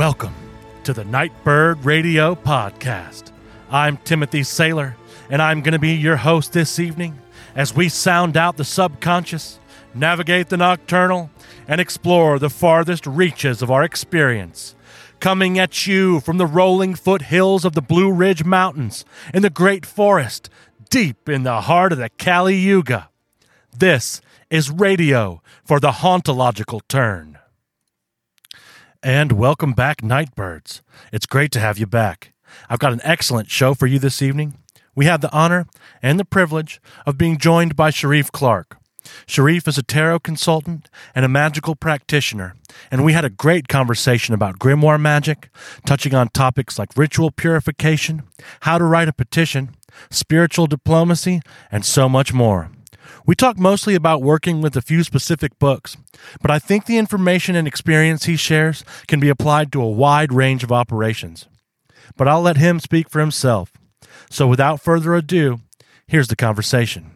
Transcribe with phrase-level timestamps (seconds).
[0.00, 0.34] Welcome
[0.84, 3.32] to the Nightbird Radio Podcast.
[3.70, 4.94] I'm Timothy Saylor,
[5.28, 7.18] and I'm going to be your host this evening
[7.54, 9.58] as we sound out the subconscious,
[9.92, 11.28] navigate the nocturnal,
[11.68, 14.74] and explore the farthest reaches of our experience.
[15.20, 19.84] Coming at you from the rolling foothills of the Blue Ridge Mountains in the Great
[19.84, 20.48] Forest,
[20.88, 23.10] deep in the heart of the Kali Yuga.
[23.76, 27.36] This is radio for the hauntological turn.
[29.02, 30.82] And welcome back, Nightbirds.
[31.10, 32.34] It's great to have you back.
[32.68, 34.58] I've got an excellent show for you this evening.
[34.94, 35.66] We have the honor
[36.02, 38.76] and the privilege of being joined by Shariyf Clark.
[39.26, 42.56] Shariyf is a tarot consultant and a magical practitioner,
[42.90, 45.48] and we had a great conversation about grimoire magic,
[45.86, 48.24] touching on topics like ritual purification,
[48.60, 49.74] how to write a petition,
[50.10, 51.40] spiritual diplomacy,
[51.72, 52.70] and so much more.
[53.26, 55.96] We talk mostly about working with a few specific books,
[56.40, 60.32] but I think the information and experience he shares can be applied to a wide
[60.32, 61.46] range of operations.
[62.16, 63.72] But I'll let him speak for himself.
[64.30, 65.60] So without further ado,
[66.06, 67.10] here's the conversation.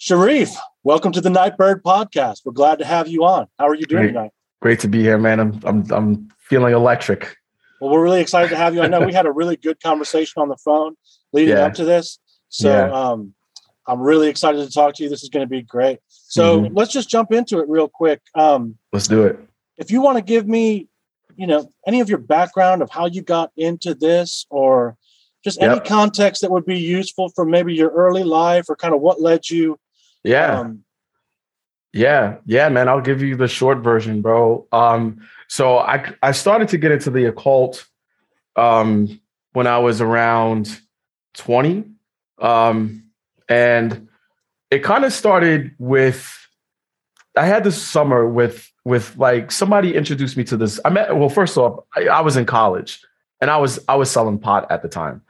[0.00, 2.42] Shariyf, welcome to the Nightbird podcast.
[2.44, 3.46] We're glad to have you on.
[3.58, 4.12] How are you doing Great.
[4.12, 4.30] tonight?
[4.60, 5.40] Great to be here, man.
[5.40, 7.36] I'm I'm I'm feeling electric.
[7.80, 8.82] Well, we're really excited to have you.
[8.82, 10.94] I know we had a really good conversation on the phone
[11.32, 11.64] leading Yeah.
[11.66, 12.18] up to this.
[12.54, 12.84] So Yeah.
[12.92, 13.34] um,
[13.86, 15.08] I'm really excited to talk to you.
[15.10, 15.98] This is going to be great.
[16.08, 16.70] So Mhm.
[16.72, 18.22] let's just jump into it real quick.
[18.34, 19.38] Um, Let's do it.
[19.76, 20.88] if you want to give me,
[21.36, 24.96] you know, any of your background of how you got into this or
[25.42, 29.00] just any context that would be useful for maybe your early life or kind of
[29.00, 29.78] what led you.
[30.22, 30.60] Yeah.
[30.60, 30.84] Um,
[31.92, 32.88] Yeah, yeah, man.
[32.88, 34.66] I'll give you the short version, bro.
[34.72, 37.84] Um, so I I started to get into the occult
[38.56, 39.20] um
[39.52, 40.80] when I was around
[41.34, 41.84] 20.
[42.38, 43.04] Um,
[43.48, 44.08] and
[44.70, 46.40] it kind of started with
[47.36, 50.80] I had this summer with with like somebody introduced me to this.
[50.84, 53.02] I met well, first off, I, I was in college
[53.40, 55.22] and I was I was selling pot at the time.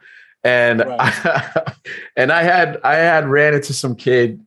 [0.43, 1.75] And Right.
[2.15, 4.45] and I had I had ran into some kid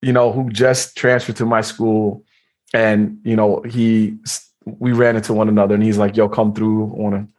[0.00, 2.24] you know, who just transferred to my school.
[2.72, 4.16] And, you know, he,
[4.64, 6.84] we ran into one another and he's like, yo, come through.
[6.84, 7.34] I want to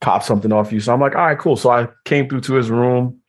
[0.00, 0.80] cop something off you.
[0.80, 1.56] So I'm like, all right, cool.
[1.56, 3.20] So I came through to his room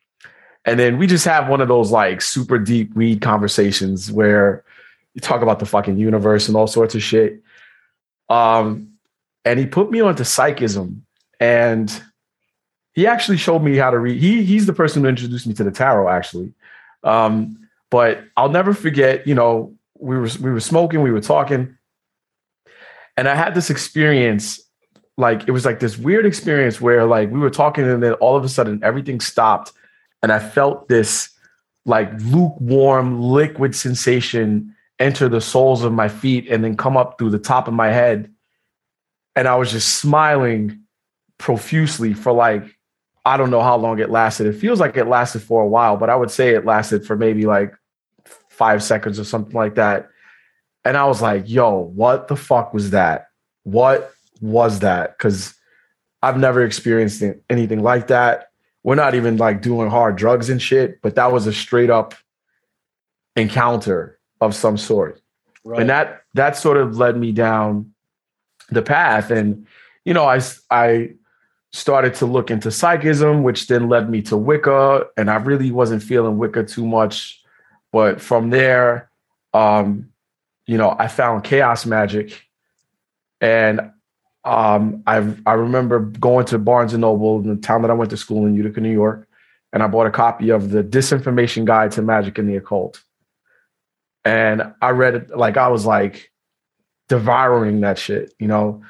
[0.68, 4.66] and then we just have one of those like super deep weed conversations where
[5.14, 7.42] you talk about the fucking universe and all sorts of shit.
[8.30, 8.90] Um,
[9.46, 11.06] and he put me onto psychism
[11.40, 12.04] and
[12.92, 14.22] he actually showed me how to read.
[14.22, 16.54] He, he's the person who introduced me to the tarot actually.
[17.02, 21.78] Um, but I'll never forget, you know, we were we were smoking, we were talking,
[23.16, 24.60] and I had this experience,
[25.18, 28.36] like it was like this weird experience where like we were talking, and then all
[28.36, 29.72] of a sudden everything stopped,
[30.22, 31.30] and I felt this
[31.86, 37.30] like lukewarm liquid sensation enter the soles of my feet and then come up through
[37.30, 38.32] the top of my head,
[39.36, 40.82] and I was just smiling
[41.38, 42.78] profusely for like
[43.28, 44.48] I don't know how long it lasted.
[44.48, 47.18] It feels like it lasted for a while, but I would say it lasted for
[47.18, 47.74] maybe like
[48.50, 50.08] five seconds or something like that.
[50.86, 53.28] And I was like, yo, what the fuck was that?
[53.64, 55.18] What was that?
[55.18, 55.54] Because
[56.24, 58.47] I've never experienced anything like that.
[58.88, 62.16] We're not even like doing hard drugs and shit, but that was a straight up
[63.36, 65.22] encounter of some sort.
[65.66, 65.82] Right.
[65.82, 67.94] and that that sort of led me down
[68.70, 69.30] the path.
[69.30, 69.68] And
[70.06, 70.40] you know I
[70.72, 71.16] I
[71.74, 76.02] started to look into psychism which then led me to wicca and i really wasn't
[76.02, 77.44] feeling wicca too much.
[77.92, 79.12] But from there
[79.54, 80.14] um
[80.66, 82.42] you know i found chaos magic
[83.42, 83.92] and
[84.48, 88.10] um i i remember going to barnes and noble in the town that i went
[88.10, 89.28] to school in utica new york
[89.74, 93.04] and i bought a copy of the disinformation guide to magic and the occult
[94.28, 96.34] and I read it like I was like
[97.08, 98.84] devouring that shit, you know.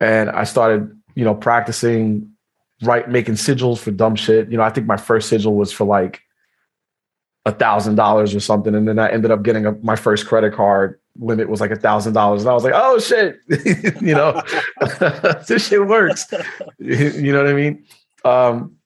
[0.00, 2.32] And I started, you know, practicing
[2.82, 4.50] right making sigils for dumb shit.
[4.50, 6.22] You know, I think my first sigil was for like
[7.48, 10.52] a thousand dollars or something, and then I ended up getting a, my first credit
[10.52, 13.38] card limit was like a thousand dollars, and I was like, oh shit,
[14.02, 14.42] you know,
[15.48, 16.26] this shit works.
[16.78, 17.86] you know what I mean?
[18.22, 18.76] Um,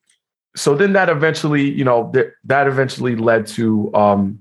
[0.55, 4.39] so then that eventually, you know, th- that eventually led to um,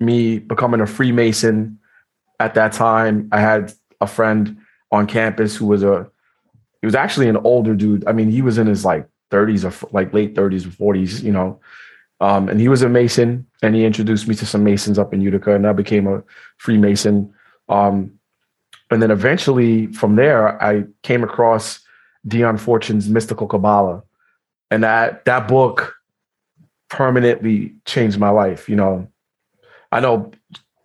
[0.00, 1.78] me becoming a Freemason
[2.40, 3.28] at that time.
[3.30, 4.56] I had a friend
[4.90, 6.10] on campus who was a
[6.80, 8.04] he was actually an older dude.
[8.08, 11.30] I mean, he was in his like 30s or like late 30s or 40s, you
[11.30, 11.60] know.
[12.20, 15.20] Um, and he was a Mason, and he introduced me to some Masons up in
[15.20, 16.22] Utica, and I became a
[16.58, 17.32] Freemason.
[17.68, 18.12] Um,
[18.90, 21.80] and then eventually, from there, I came across
[22.26, 24.02] Dion Fortune's Mystical Kabbalah,
[24.70, 25.94] and that that book
[26.90, 28.68] permanently changed my life.
[28.68, 29.08] You know,
[29.92, 30.32] I know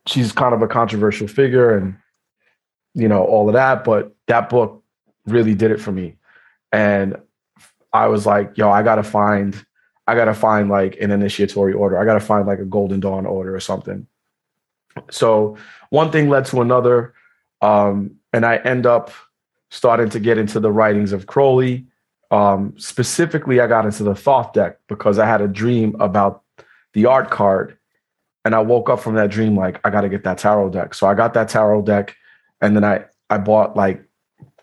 [0.05, 1.95] she's kind of a controversial figure, and
[2.93, 3.83] you know, all of that.
[3.83, 4.83] But that book
[5.25, 6.15] really did it for me.
[6.71, 7.17] And
[7.91, 9.55] I was like, yo, I gotta find,
[10.07, 11.97] I gotta find like an initiatory order.
[11.97, 14.07] I gotta find like a Golden Dawn order or something.
[15.09, 15.57] So
[15.89, 17.13] one thing led to another.
[17.61, 19.11] Um, and I end up
[19.71, 21.85] starting to get into the writings of Crowley.
[22.31, 26.43] Um, specifically, I got into the Thoth deck because I had a dream about
[26.93, 27.77] the art card.
[28.43, 30.93] And I woke up from that dream like, I got to get that tarot deck.
[30.93, 32.15] So I got that tarot deck.
[32.61, 34.03] And then I, I bought like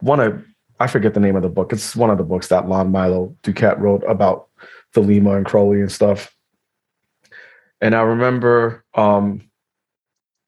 [0.01, 0.45] one of,
[0.79, 1.73] I forget the name of the book.
[1.73, 4.49] It's one of the books that Lon Milo DuQuette wrote about
[4.95, 6.35] Thelema and Crowley and stuff.
[7.81, 9.43] And I remember um,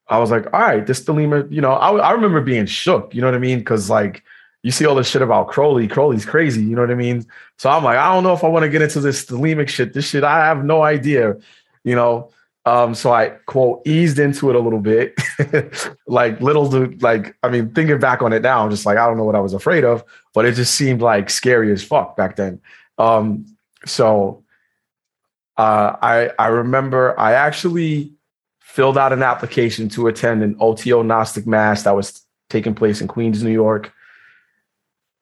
[0.09, 3.21] I was like, all right, this Thelema, you know, I, I remember being shook, you
[3.21, 3.59] know what I mean?
[3.59, 4.23] Because like
[4.63, 7.27] you see all this shit about Crowley, Crowley's crazy, you know what I mean?
[7.59, 9.93] So I'm like, I don't know if I want to get into this Thelemic shit.
[9.93, 11.37] This shit, I have no idea,
[11.85, 12.31] you know.
[12.67, 15.15] Um, so I quote eased into it a little bit,
[16.07, 19.07] like little to like, I mean, thinking back on it now, I'm just like, I
[19.07, 20.03] don't know what I was afraid of,
[20.33, 22.63] but it just seemed like scary as fuck back then.
[22.97, 23.45] Um,
[23.87, 24.45] so
[25.57, 28.13] uh, I I remember I actually
[28.61, 33.09] filled out an application to attend an OTO Gnostic Mass that was taking place in
[33.09, 33.93] Queens, New York.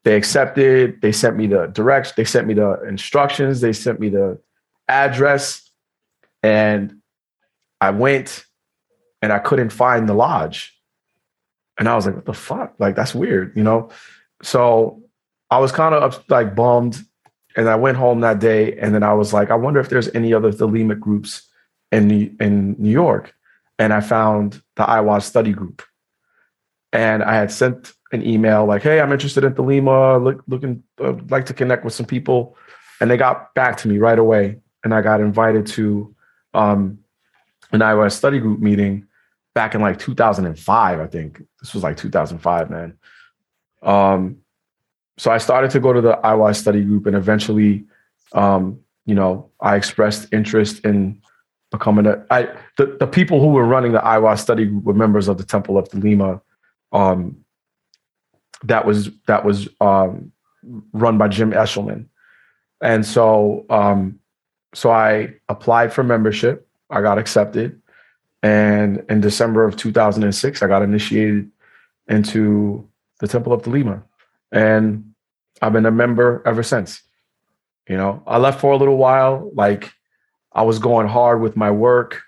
[0.04, 1.00] They accepted.
[1.00, 2.14] They sent me the direction.
[2.16, 3.60] They sent me the instructions.
[3.60, 4.38] They sent me the
[4.88, 5.70] address,
[6.42, 7.00] and
[7.80, 8.44] I went,
[9.20, 10.76] and I couldn't find the lodge.
[11.78, 12.74] And I was like, "What the fuck?
[12.78, 13.90] Like that's weird," you know.
[14.42, 15.02] So
[15.50, 17.04] I was kind of like bummed,
[17.56, 20.08] and I went home that day, and then I was like, "I wonder if there's
[20.14, 21.48] any other Thelemic groups
[21.90, 23.34] in in New York."
[23.82, 25.82] and I found the Aiwass study group.
[26.92, 31.14] And I had sent an email like, "Hey, I'm interested in Thelema, look, looking uh,
[31.30, 32.56] like to connect with some people,"
[33.00, 34.60] and they got back to me right away.
[34.84, 36.14] And I got invited to
[36.54, 36.98] um,
[37.72, 39.06] an Aiwass study group meeting
[39.54, 41.00] back in like 2005.
[41.00, 42.98] I think this was like 2005, man.
[43.82, 44.41] Um,
[45.22, 47.84] so I started to go to the Aiwass study group, and eventually,
[48.32, 51.22] um, you know, I expressed interest in
[51.70, 55.28] becoming a I the, the people who were running the Aiwass study group were members
[55.28, 56.40] of the Temple of Thelema.
[56.90, 57.36] Um,
[58.64, 60.32] that was that was um,
[60.92, 62.06] run by Jim Eshelman.
[62.80, 64.18] And so um,
[64.74, 66.66] so I applied for membership.
[66.90, 67.80] I got accepted.
[68.42, 71.48] And in December of 2006, I got initiated
[72.08, 72.88] into
[73.20, 74.02] the Temple of Thelema.
[74.50, 75.11] And
[75.62, 77.00] I've been a member ever since.
[77.88, 79.92] You know, I left for a little while, like
[80.52, 82.20] I was going hard with my work.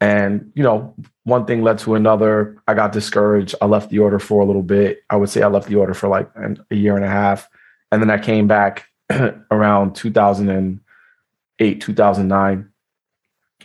[0.00, 2.60] And, you know, one thing led to another.
[2.68, 3.54] I got discouraged.
[3.62, 5.02] I left the order for a little bit.
[5.08, 7.48] I would say I left the order for like a year and a half.
[7.90, 8.86] And then I came back
[9.50, 12.68] around 2008, 2009,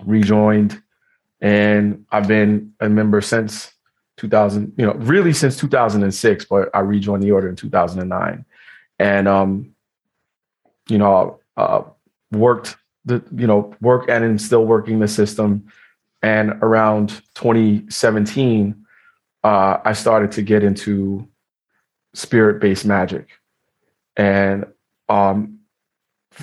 [0.05, 0.81] rejoined.
[1.41, 3.73] And I've been a member since
[4.17, 8.45] 2000, you know, really since 2006, but I rejoined the order in 2009.
[8.99, 9.73] And, um,
[10.87, 11.83] you know, uh,
[12.31, 12.75] worked
[13.05, 15.67] the you know work and still working the system.
[16.21, 18.85] And around 2017
[19.43, 21.27] uh, i started to get into
[22.13, 23.29] spirit based magic.
[24.17, 24.65] And
[25.07, 25.59] um,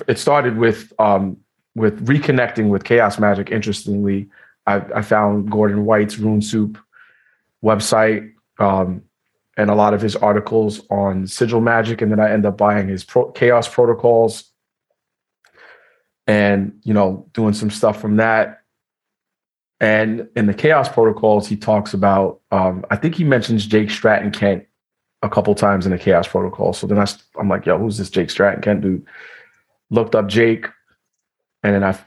[0.07, 1.37] it started with um,
[1.75, 3.51] with reconnecting with chaos magic.
[3.51, 4.29] Interestingly
[4.65, 6.77] i, I found gordon white's rune soup
[7.63, 9.03] website um,
[9.57, 12.87] and a lot of his articles on sigil magic and then i end up buying
[12.87, 14.51] his pro- chaos protocols
[16.27, 18.61] and you know doing some stuff from that.
[19.79, 24.31] And in the chaos protocols he talks about um, i think he mentions jake stratton
[24.31, 24.65] kent
[25.23, 26.73] a couple times in the chaos protocol.
[26.73, 27.07] So then I,
[27.39, 29.05] i'm like yo who's this jake stratton kent dude?
[29.89, 30.67] Looked up jake
[31.63, 31.97] and then i,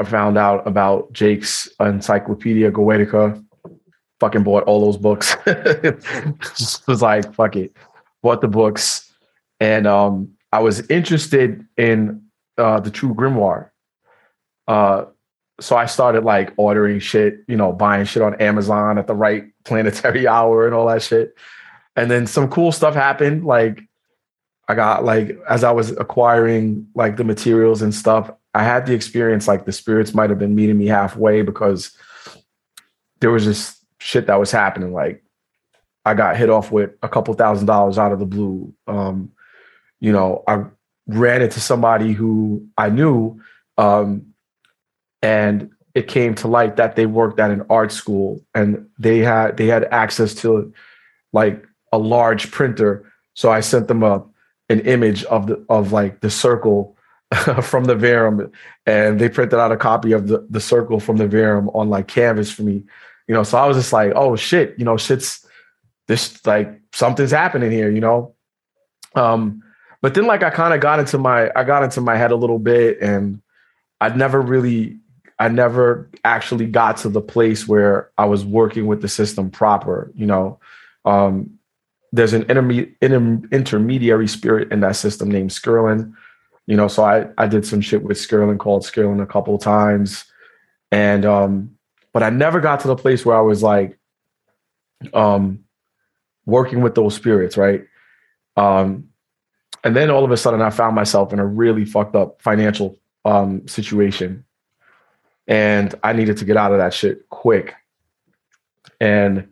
[0.00, 3.44] I found out about jake's encyclopedia goetica
[4.20, 5.36] fucking bought all those books
[6.56, 7.76] just was like fuck it
[8.22, 9.12] bought the books
[9.60, 12.22] and um, i was interested in
[12.58, 13.70] uh, the True Grimoire.
[14.68, 15.06] Uh,
[15.60, 19.44] so I started like ordering shit, you know, buying shit on Amazon at the right
[19.64, 21.36] planetary hour and all that shit.
[21.94, 23.44] And then some cool stuff happened.
[23.44, 23.82] Like
[24.68, 28.94] I got like as I was acquiring like the materials and stuff, I had the
[28.94, 31.96] experience like the spirits might have been meeting me halfway because
[33.20, 34.92] there was just shit that was happening.
[34.92, 35.22] Like
[36.04, 38.72] I got hit off with a couple thousand dollars out of the blue.
[38.86, 39.32] Um,
[40.00, 40.64] you know, I
[41.06, 43.40] ran into somebody who I knew,
[43.78, 44.34] um,
[45.22, 49.56] and it came to light that they worked at an art school and they had
[49.56, 50.72] they had access to
[51.32, 53.10] like a large printer.
[53.34, 54.22] So I sent them a
[54.68, 56.96] an image of the of like the circle
[57.62, 58.52] from the Verum,
[58.84, 62.08] and they printed out a copy of the the circle from the Verum on like
[62.08, 62.84] canvas for me.
[63.28, 65.44] You know, so I was just like, oh shit, you know, shit's
[66.08, 68.34] this like something's happening here, you know.
[69.14, 69.62] Um,
[70.02, 72.36] but then like I kind of got into my I got into my head a
[72.36, 73.40] little bit, and
[74.00, 74.98] I'd never really
[75.38, 80.12] I never actually got to the place where I was working with the system proper,
[80.14, 80.58] you know.
[81.04, 81.58] Um,
[82.12, 86.14] there's an interme- inter- intermediary spirit in that system named Scirlin.
[86.66, 90.24] You know, so I I did some shit with Scirlin called Scirlin a couple times.
[90.92, 91.75] And um,
[92.16, 93.98] but I never got to the place where I was like
[95.12, 95.64] um
[96.46, 97.84] working with those spirits, right?
[98.56, 99.10] Um,
[99.84, 102.98] and then all of a sudden I found myself in a really fucked up financial
[103.26, 104.46] um situation.
[105.46, 107.74] And I needed to get out of that shit quick.
[108.98, 109.48] And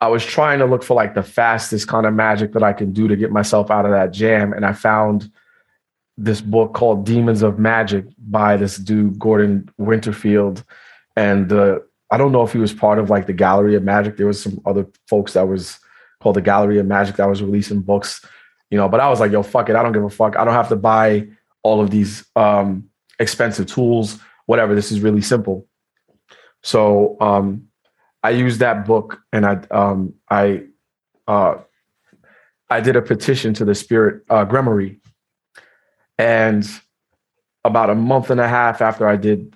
[0.00, 2.94] I was trying to look for like the fastest kind of magic that I can
[2.94, 4.54] do to get myself out of that jam.
[4.54, 5.30] And I found
[6.16, 10.64] this book called Demons of Magick by this dude, Gordon Winterfield.
[11.14, 14.16] And uh, I don't know if he was part of like the Gallery of Magick.
[14.16, 15.78] There was some other folks that was
[16.20, 18.24] called the Gallery of Magick that was releasing books,
[18.70, 19.76] you know, but I was like, yo, fuck it.
[19.76, 20.36] I don't give a fuck.
[20.36, 21.28] I don't have to buy
[21.62, 22.88] all of these um,
[23.18, 24.74] expensive tools, whatever.
[24.74, 25.66] This is really simple.
[26.62, 27.68] So um,
[28.22, 30.64] I used that book and I um, I
[31.26, 31.58] uh,
[32.70, 34.44] I did a petition to the Spirit uh,
[36.18, 36.68] and
[37.64, 39.54] about a month and a half after I did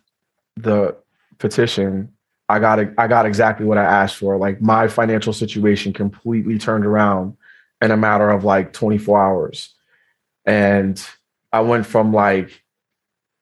[0.56, 0.96] the
[1.38, 2.12] petition,
[2.52, 4.36] I got I got exactly what I asked for.
[4.36, 7.34] Like my financial situation completely turned around
[7.80, 9.74] in a matter of like 24 hours,
[10.44, 11.02] and
[11.50, 12.62] I went from like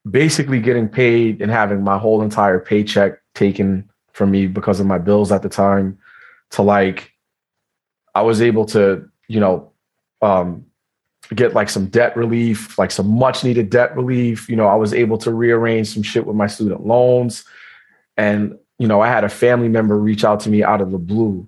[0.08, 4.98] basically getting paid and having my whole entire paycheck taken from me because of my
[4.98, 5.98] bills at the time
[6.50, 7.10] to like
[8.14, 9.72] I was able to, you know,
[10.22, 10.66] um,
[11.34, 14.48] get like some debt relief, like some much needed debt relief.
[14.48, 17.44] You know, I was able to rearrange some shit with my student loans.
[18.16, 20.98] And, you know, I had a family member reach out to me out of the
[20.98, 21.46] blue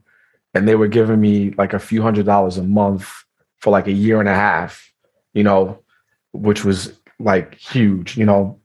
[0.55, 3.11] and they were giving me like a few hundred dollars a month
[3.59, 4.93] for like a year and a half,
[5.35, 5.83] you know,
[6.33, 8.61] which was like huge, you know.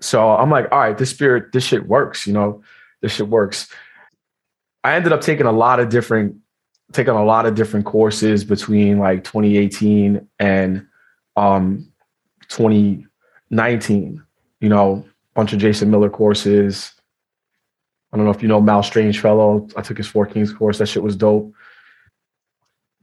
[0.00, 2.62] So I'm like, all right, this spirit, this shit works, you know
[3.00, 3.68] this shit works.
[4.84, 6.36] I ended up taking a lot of different
[6.92, 10.86] taking a lot of different courses between like 2018 and
[11.36, 11.90] um
[12.48, 14.22] 2019.
[14.60, 16.92] You know, bunch of Jason Miller courses.
[18.12, 19.68] I don't know if you know Mal Strange fellow.
[19.76, 20.78] I took his Four Kings course.
[20.78, 21.52] That shit was dope.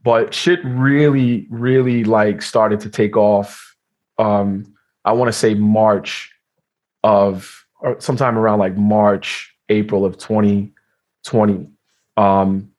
[0.02, 3.76] But shit really, really like started to take off.
[4.18, 4.74] Um,
[5.04, 6.32] I want to say March
[7.02, 11.70] of or sometime around like March April of 2020.
[12.16, 12.72] Um,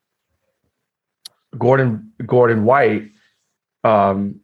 [1.58, 3.10] Gordon Gordon White
[3.82, 4.40] um,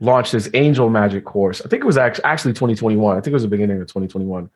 [0.00, 1.60] launched his Angel Magic course.
[1.62, 3.16] I think it was actually, actually 2021.
[3.16, 4.50] I think it was the beginning of 2021.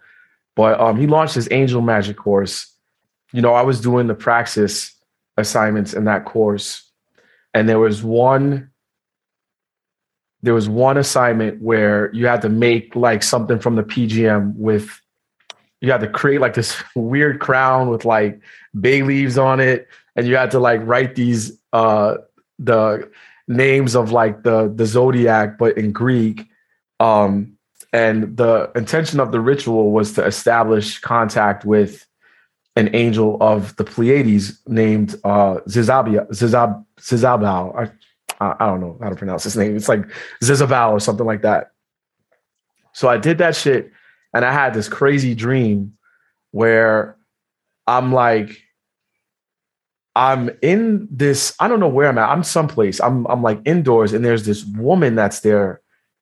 [0.56, 2.72] But um, he launched his Angel Magic course.
[3.32, 4.94] You know, I was doing the praxis
[5.36, 6.90] assignments in that course,
[7.54, 8.70] and there was one
[10.42, 15.00] there was one assignment where you had to make like something from the PGM with
[15.80, 18.40] you had to create like this weird crown with like
[18.78, 22.16] bay leaves on it and you had to like write these uh
[22.58, 23.10] the
[23.48, 26.46] names of like the the zodiac but in greek
[27.00, 27.56] um
[27.92, 32.06] and the intention of the ritual was to establish contact with
[32.76, 37.90] an angel of the pleiades named uh zizabia zizab zizabal
[38.40, 40.04] I, I don't know how to pronounce his name it's like
[40.42, 41.72] zizabal or something like that
[42.92, 43.92] so i did that shit
[44.32, 45.94] and I had this crazy dream
[46.52, 47.16] where
[47.86, 48.62] I'm like,
[50.14, 52.28] I'm in this, I don't know where I'm at.
[52.28, 53.00] I'm someplace.
[53.00, 55.80] I'm I'm like indoors, and there's this woman that's there,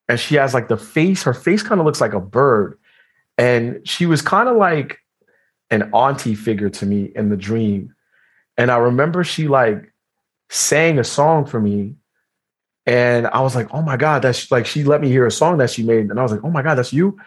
[0.09, 2.79] and she has like the face, her face kind of looks like a bird.
[3.37, 4.99] And she was kind of like
[5.71, 7.95] an auntie figure to me in the dream.
[8.57, 9.93] And I remember she like
[10.49, 11.95] sang a song for me.
[12.87, 15.59] And I was like, oh my God, that's like she let me hear a song
[15.59, 16.11] that she made.
[16.11, 17.19] And I was like, oh my God, that's you.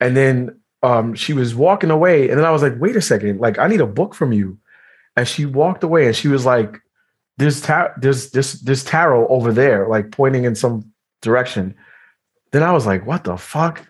[0.00, 3.40] And then um, she was walking away, and then I was like, "Wait a second!
[3.40, 4.58] Like, I need a book from you."
[5.16, 6.80] And she walked away, and she was like,
[7.38, 7.60] "There's
[7.98, 10.92] there's this this tarot over there, like pointing in some
[11.22, 11.74] direction."
[12.56, 13.86] Then I was like, "What the fuck?"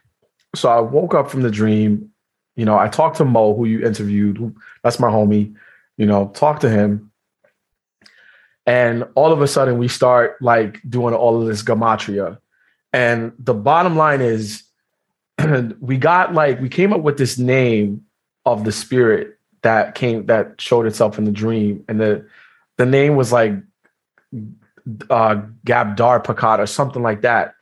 [0.57, 2.11] So I woke up from the dream.
[2.57, 4.57] You know, I talked to Mo, who you interviewed.
[4.83, 5.55] That's my homie.
[5.97, 7.13] You know, talk to him,
[8.67, 12.39] and all of a sudden we start like doing all of this gematria.
[12.93, 14.65] And the bottom line is
[15.81, 18.05] we got like we came up with this name
[18.47, 22.27] of the spirit that came that showed itself in the dream, and the
[22.79, 23.53] the name was like
[25.09, 27.56] uh, Gabdar Pakat or something like that.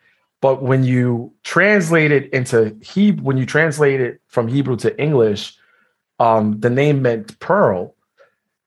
[0.45, 5.57] But when you translate it into Hebrew, when you translate it from Hebrew to English,
[6.19, 7.97] um, the name meant pearl.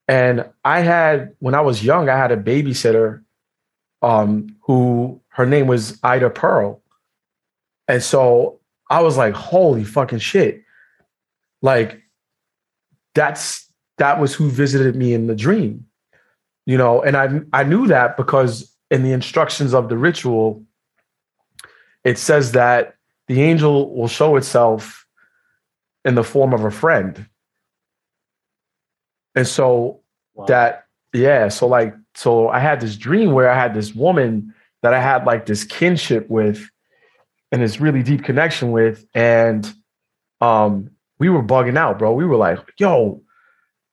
[0.07, 3.21] And I had when I was young, I had a babysitter
[4.01, 6.81] um, who her name was Ida Pearl.
[7.87, 10.63] And so I was like, holy fucking shit.
[11.61, 12.01] Like
[13.13, 15.85] that's that was who visited me in the dream.
[16.65, 20.65] You know, and I I knew that because in the instructions of the ritual,
[22.07, 22.95] it says that
[23.27, 25.05] the angel will show itself
[26.05, 27.27] in the form of a friend.
[29.35, 29.99] And so
[30.33, 30.45] wow.
[30.45, 34.93] that, yeah, so like, so I had this dream where I had this woman that
[34.93, 36.69] I had like this kinship with
[37.51, 39.05] and this really deep connection with.
[39.13, 39.69] And
[40.39, 42.13] um, we were bugging out, bro.
[42.13, 43.21] We were like, yo,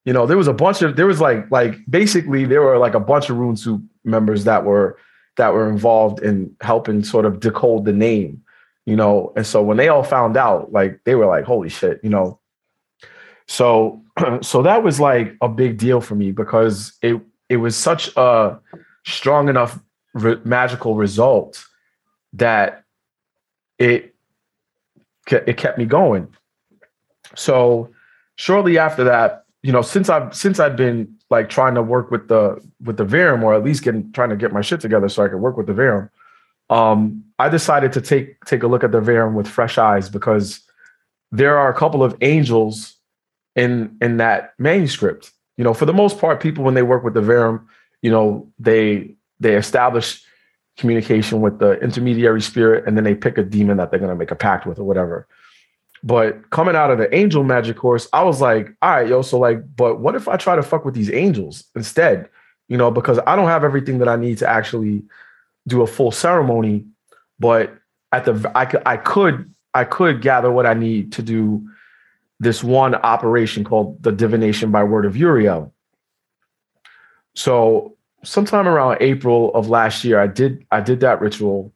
[0.04, 2.94] you know, there was a bunch of there was like like basically there were like
[2.94, 4.98] a bunch of Rune Soup members that were
[5.36, 8.42] that were involved in helping sort of decode the name,
[8.86, 9.32] you know.
[9.36, 12.38] And so when they all found out, like they were like, holy shit, you know.
[13.46, 14.02] So
[14.42, 18.58] so that was like a big deal for me because it it was such a
[19.04, 19.78] strong enough
[20.14, 21.64] re- magical result
[22.32, 22.84] that
[23.78, 24.14] it
[25.30, 26.28] it kept me going.
[27.34, 27.90] So
[28.36, 32.28] shortly after that, you know, since I've since I've been like trying to work with
[32.28, 35.24] the with the Verum or at least getting trying to get my shit together so
[35.24, 36.10] I could work with the Verum,
[36.70, 40.60] um, I decided to take take a look at the Verum with fresh eyes because
[41.32, 42.96] there are a couple of angels
[43.56, 45.32] in in that manuscript.
[45.56, 47.68] You know, for the most part, people when they work with the Verum,
[48.02, 50.22] you know, they they establish
[50.76, 54.16] communication with the intermediary spirit, and then they pick a demon that they're going to
[54.16, 55.26] make a pact with or whatever.
[56.04, 59.38] But coming out of the angel magic course, I was like, all right, yo, so
[59.38, 62.28] like, but what if I try to fuck with these angels instead?
[62.68, 65.02] You know, because I don't have everything that I need to actually
[65.66, 66.84] do a full ceremony,
[67.38, 67.74] but
[68.12, 71.66] at the I could I could I could gather what I need to do
[72.38, 75.72] this one operation called the divination by word of Uriel.
[77.34, 81.72] So sometime around April of last year, I did I did that ritual,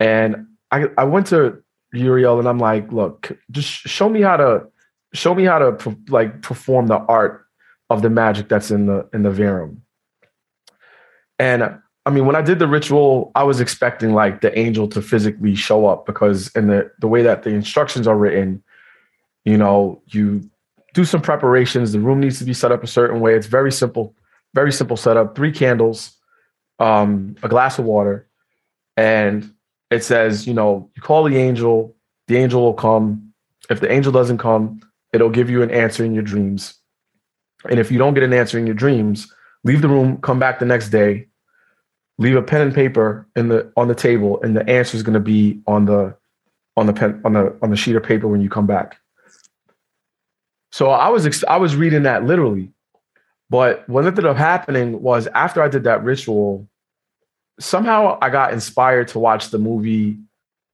[0.00, 1.62] and I I went to
[1.94, 4.66] Uriel and I'm like, look, just show me how to
[5.12, 7.46] show me how to like perform the art
[7.90, 9.82] of the magic that's in the in the Verum.
[11.38, 15.00] And I mean, when I did the ritual, I was expecting like the angel to
[15.00, 18.62] physically show up because in the the way that the instructions are written,
[19.44, 20.48] you know, you
[20.92, 21.92] do some preparations.
[21.92, 23.34] The room needs to be set up a certain way.
[23.34, 24.14] It's very simple
[24.54, 26.16] very simple setup three candles,
[26.78, 28.28] um, a glass of water,
[28.96, 29.52] and
[29.94, 31.94] it says, you know, you call the angel,
[32.26, 33.32] the angel will come.
[33.70, 34.80] If the angel doesn't come,
[35.12, 36.74] it'll give you an answer in your dreams.
[37.70, 40.58] And if you don't get an answer in your dreams, leave the room, come back
[40.58, 41.28] the next day,
[42.18, 45.14] leave a pen and paper in the on the table, and the answer is going
[45.14, 46.14] to be on the
[46.76, 48.96] on the pen on the on the sheet of paper when you come back.
[50.72, 52.72] So I was I was reading that literally,
[53.48, 56.68] but what ended up happening was after I did that ritual,
[57.60, 60.18] somehow I got inspired to watch the movie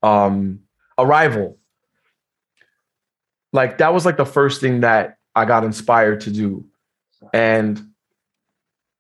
[0.03, 0.61] um,
[0.99, 1.59] Arrival.
[3.53, 6.66] Like that was like the first thing that I got inspired to do.
[7.33, 7.79] And,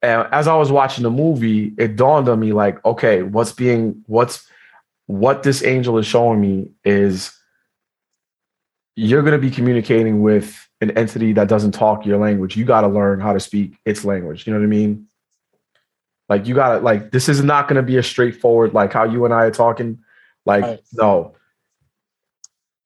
[0.02, 4.02] and as I was watching the movie, it dawned on me like, okay, what's being
[4.06, 4.46] what's
[5.06, 7.36] what this angel is showing me is
[8.96, 12.56] you're going to be communicating with an entity that doesn't talk your language.
[12.56, 14.46] You got to learn how to speak its language.
[14.46, 15.06] You know what I mean?
[16.30, 19.04] Like you got to like this is not going to be a straightforward like how
[19.04, 19.98] you and I are talking.
[20.46, 20.80] Like right.
[20.94, 21.34] no,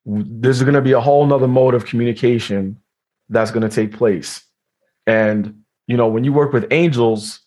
[0.04, 2.80] there's going to be a whole nother mode of communication
[3.28, 4.42] that's going to take place.
[5.07, 7.38] And you know when you work with angels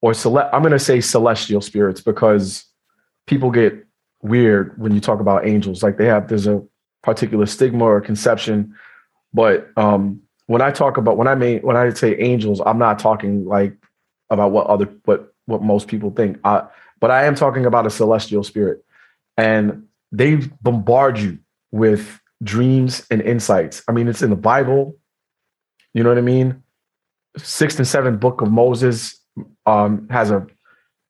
[0.00, 2.64] or select, I'm going to say celestial spirits because
[3.26, 3.86] people get
[4.22, 5.82] weird when you talk about angels.
[5.82, 6.64] Like they have there's a
[7.02, 8.74] particular stigma or conception
[9.32, 12.98] but um, when I talk about when I mean when I say angels, I'm not
[12.98, 13.74] talking like
[14.30, 16.38] about what other what what most people think.
[16.44, 16.66] I,
[17.00, 18.84] but I am talking about a celestial spirit,
[19.36, 21.38] and they bombard you
[21.70, 23.82] with dreams and insights.
[23.88, 24.96] I mean, it's in the Bible.
[25.94, 26.62] You know what I mean?
[27.36, 29.18] Sixth and seventh book of Moses
[29.66, 30.46] um, has a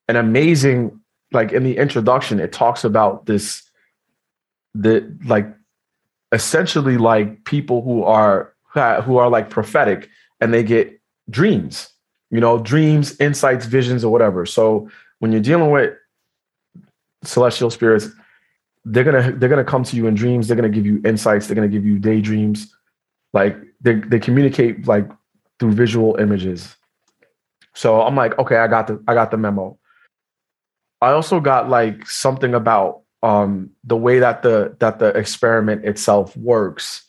[0.09, 1.01] an amazing
[1.33, 2.41] like in the introduction.
[2.41, 3.63] It talks about this
[4.75, 5.47] the like
[6.33, 8.55] essentially like people who are
[9.03, 10.09] who are like prophetic
[10.41, 11.01] and they get
[11.31, 11.91] dreams
[12.31, 14.47] you know dreams insights visions or whatever.
[14.47, 15.95] So when you're dealing with
[17.25, 18.09] celestial spirits
[18.85, 20.49] they're gonna they're gonna come to you in dreams.
[20.49, 21.47] They're gonna give you insights.
[21.47, 22.75] They're gonna give you daydreams.
[23.33, 25.09] Like they, they communicate like
[25.61, 26.75] through visual images.
[27.75, 29.79] So i'm like okay i got the i got the memo.
[31.01, 36.37] I also got like something about um, the way that the that the experiment itself
[36.37, 37.05] works,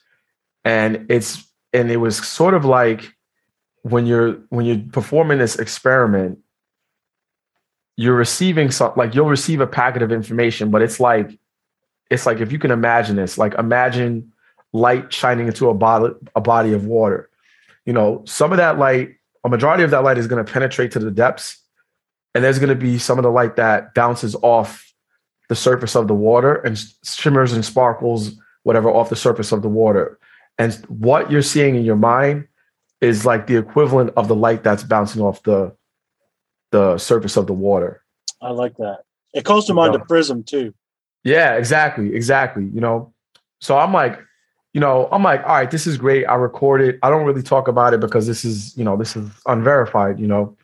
[0.63, 3.12] and it's and it was sort of like
[3.83, 6.39] when you're when you're performing this experiment,
[7.95, 11.37] you're receiving some like you'll receive a packet of information, but it's like
[12.09, 14.31] it's like if you can imagine this, like imagine
[14.73, 17.29] light shining into a body a body of water.
[17.85, 20.91] You know, some of that light, a majority of that light is going to penetrate
[20.91, 21.57] to the depths,
[22.35, 24.93] and there's going to be some of the light that bounces off
[25.47, 28.31] the surface of the water and shimmers and sparkles,
[28.63, 30.19] whatever, off the surface of the water.
[30.59, 32.47] And what you're seeing in your mind
[33.01, 35.75] is like the equivalent of the light that's bouncing off the
[36.71, 38.03] the surface of the water.
[38.41, 38.99] I like that.
[39.33, 40.73] It calls to mind the prism too.
[41.23, 42.65] Yeah, exactly, exactly.
[42.73, 43.13] You know,
[43.59, 44.19] so I'm like,
[44.73, 46.25] you know, I'm like, all right, this is great.
[46.25, 46.99] I record it.
[47.03, 50.19] I don't really talk about it because this is, you know, this is unverified.
[50.19, 50.57] You know,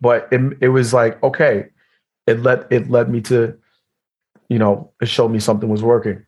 [0.00, 1.68] but it it was like okay,
[2.26, 3.56] it led it led me to,
[4.48, 6.26] you know, it showed me something was working,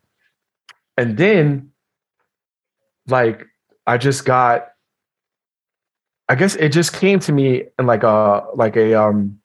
[0.97, 1.71] and then,
[3.07, 3.45] like,
[3.85, 4.69] I just got
[6.27, 9.39] I guess it just came to me in like a like a um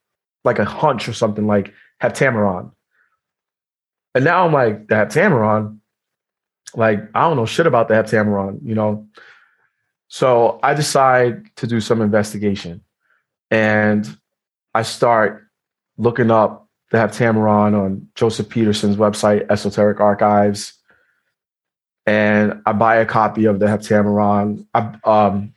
[0.45, 2.73] like a hunch or something like heptameron.
[4.15, 5.79] And now I'm like the heptameron,
[6.75, 9.07] like I don't know shit about the heptameron, you know.
[10.09, 12.83] So I decide to do some investigation,
[13.51, 14.09] and
[14.75, 15.47] I start
[15.99, 20.73] looking up the heptameron on Joseph Peterson's website, Esoteric Archives,
[22.07, 24.67] and I buy a copy of the heptameron.
[24.75, 25.55] I, um,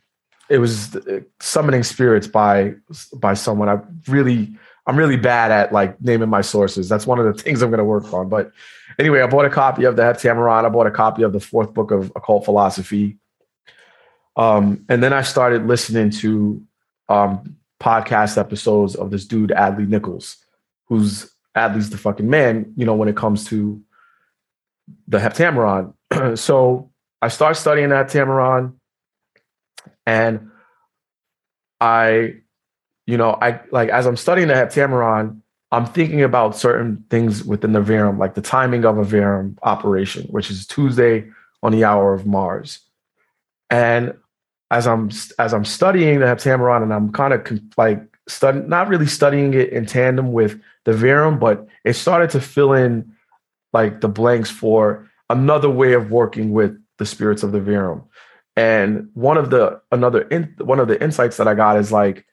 [0.50, 0.96] it was
[1.40, 2.74] summoning spirits by
[3.14, 3.68] by someone.
[3.68, 3.78] I
[4.08, 6.88] really I'm really bad at like naming my sources.
[6.88, 8.28] That's one of the things I'm going to work on.
[8.28, 8.52] But
[8.98, 10.64] anyway, I bought a copy of the Heptameron.
[10.64, 13.18] I bought a copy of the fourth book of occult philosophy.
[14.36, 16.62] Um, and then I started listening to
[17.08, 20.36] um, podcast episodes of this dude Adley Nichols,
[20.86, 22.72] who's Adley's the fucking man.
[22.76, 23.80] You know when it comes to
[25.08, 25.94] the Heptameron.
[26.38, 26.90] so
[27.22, 28.74] I start studying that Heptameron
[30.06, 30.50] and
[31.80, 32.36] I,
[33.06, 37.72] you know, I like as I'm studying the Heptameron, I'm thinking about certain things within
[37.72, 41.28] the Verum, like the timing of a Verum operation, which is Tuesday
[41.62, 42.80] on the hour of Mars.
[43.70, 44.14] And
[44.70, 49.06] as I'm as I'm studying the Heptameron, and I'm kind of like studying, not really
[49.06, 53.12] studying it in tandem with the Verum, but it started to fill in
[53.72, 58.04] like the blanks for another way of working with the spirits of the Verum.
[58.56, 62.24] And one of the another in, one of the insights that I got is like,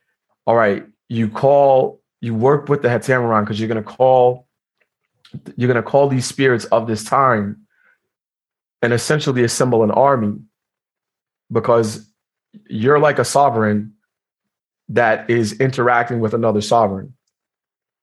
[0.46, 4.48] all right, you call you work with the Heptameron because you're gonna call
[5.56, 7.66] you're gonna call these spirits of this time
[8.82, 10.40] and essentially assemble an army
[11.52, 12.08] because
[12.68, 13.94] you're like a sovereign
[14.90, 17.14] that is interacting with another sovereign.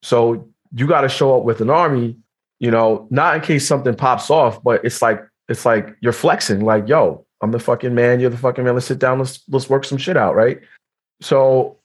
[0.03, 2.17] So you got to show up with an army,
[2.59, 6.61] you know, not in case something pops off, but it's like it's like you're flexing,
[6.61, 8.21] like, yo, I'm the fucking man.
[8.21, 8.75] You're the fucking man.
[8.75, 9.19] Let's sit down.
[9.19, 10.61] Let's let's work some shit out, right?
[11.21, 11.79] So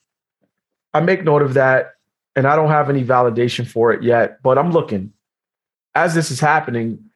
[0.94, 1.94] I make note of that,
[2.36, 5.14] and I don't have any validation for it yet, but I'm looking.
[5.96, 7.10] As this is happening,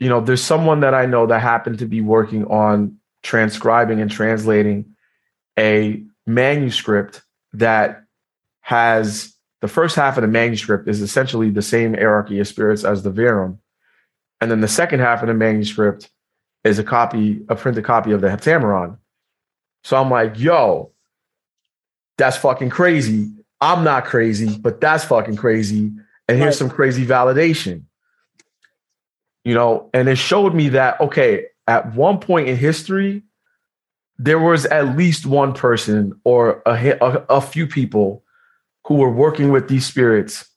[0.00, 4.10] you know, there's someone that I know that happened to be working on transcribing and
[4.10, 4.96] translating
[5.58, 8.04] a manuscript that
[8.60, 13.02] has the first half of the manuscript is essentially the same hierarchy of spirits as
[13.02, 13.58] the Verum.
[14.40, 16.10] And then the second half of the manuscript
[16.64, 18.98] is a copy, a printed copy of the Heptameron.
[19.84, 20.92] So I'm like, yo,
[22.16, 23.30] that's fucking crazy.
[23.60, 25.92] I'm not crazy, but that's fucking crazy.
[26.28, 27.84] And here's some crazy validation.
[29.44, 33.22] You know, and it showed me that, okay, at one point in history,
[34.18, 38.24] there was at least one person or a, a, a few people
[38.86, 40.48] who were working with these spirits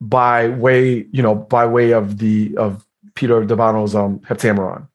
[0.00, 2.84] by way, you know, by way of the of
[3.20, 4.88] Peter d'Abano's um, Heptameron.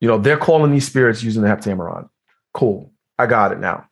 [0.00, 2.08] You know, they're calling these spirits using the Heptameron.
[2.52, 2.92] Cool.
[3.16, 3.88] I got it now.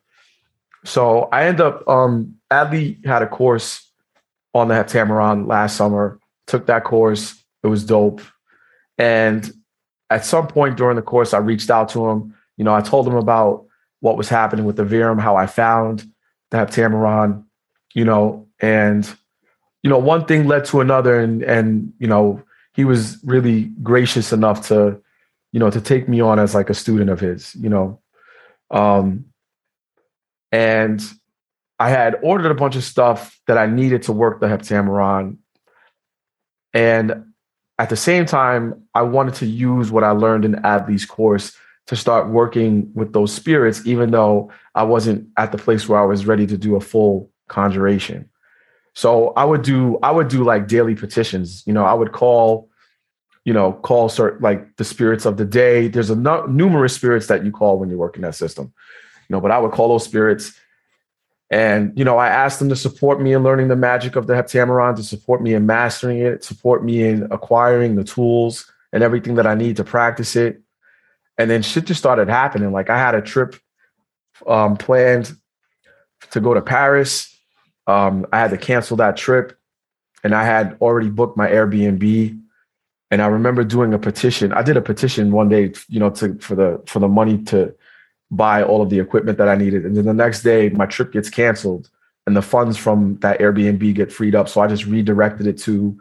[0.85, 3.89] So I end up, um, Adley had a course
[4.53, 7.41] on the Heptameron last summer, took that course.
[7.63, 8.21] It was dope.
[8.99, 9.49] And
[10.11, 12.35] at some point during the course, I reached out to him.
[12.57, 13.67] You know, I told him about
[14.01, 16.05] what was happening with the Verum, how I found
[16.51, 17.45] the Heptameron,
[17.95, 19.09] you know, and,
[19.85, 21.21] you know, one thing led to another.
[21.21, 22.43] And, and, you know,
[22.77, 25.01] he was really gracious enough to,
[25.51, 28.01] you know, to take me on as like a student of his, you know.
[28.71, 29.25] Um,
[30.53, 31.03] and
[31.79, 35.39] I had ordered a bunch of stuff that I needed to work the Heptameron.
[36.75, 37.25] And
[37.79, 41.97] at the same time, I wanted to use what I learned in Adley's course to
[41.97, 46.27] start working with those spirits, even though I wasn't at the place where I was
[46.27, 48.29] ready to do a full conjuration.
[48.97, 51.63] So I would do I would do like daily petitions.
[51.67, 52.71] You know, I would call,
[53.45, 55.89] you know, call certain like the spirits of the day.
[55.89, 58.73] There's a numerous spirits that you call when you work in that system,
[59.29, 60.59] You know, but I would call those spirits.
[61.51, 64.33] And, you know, I asked them to support me in learning the magic of the
[64.33, 69.35] Heptameron, to support me in mastering it, support me in acquiring the tools and everything
[69.35, 70.63] that I need to practice it.
[71.37, 72.73] And then shit just started happening.
[72.73, 73.57] Like I had a trip
[74.47, 75.37] um, planned
[76.31, 77.36] to go to Paris.
[77.87, 79.59] Um, I had to cancel that trip
[80.25, 82.40] and I had already booked my Airbnb.
[83.12, 84.53] And I remember doing a petition.
[84.53, 87.72] I did a petition one day, you know, to for the for the money to
[88.33, 89.85] buy all of the equipment that I needed.
[89.87, 91.88] And then the next day, my trip gets canceled
[92.27, 94.49] and the funds from that Airbnb get freed up.
[94.49, 95.96] So I just redirected it to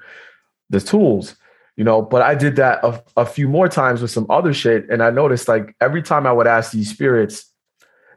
[0.72, 1.36] the tools,
[1.76, 2.02] you know.
[2.02, 4.90] But I did that a, a few more times with some other shit.
[4.90, 7.46] And I noticed like every time I would ask these spirits,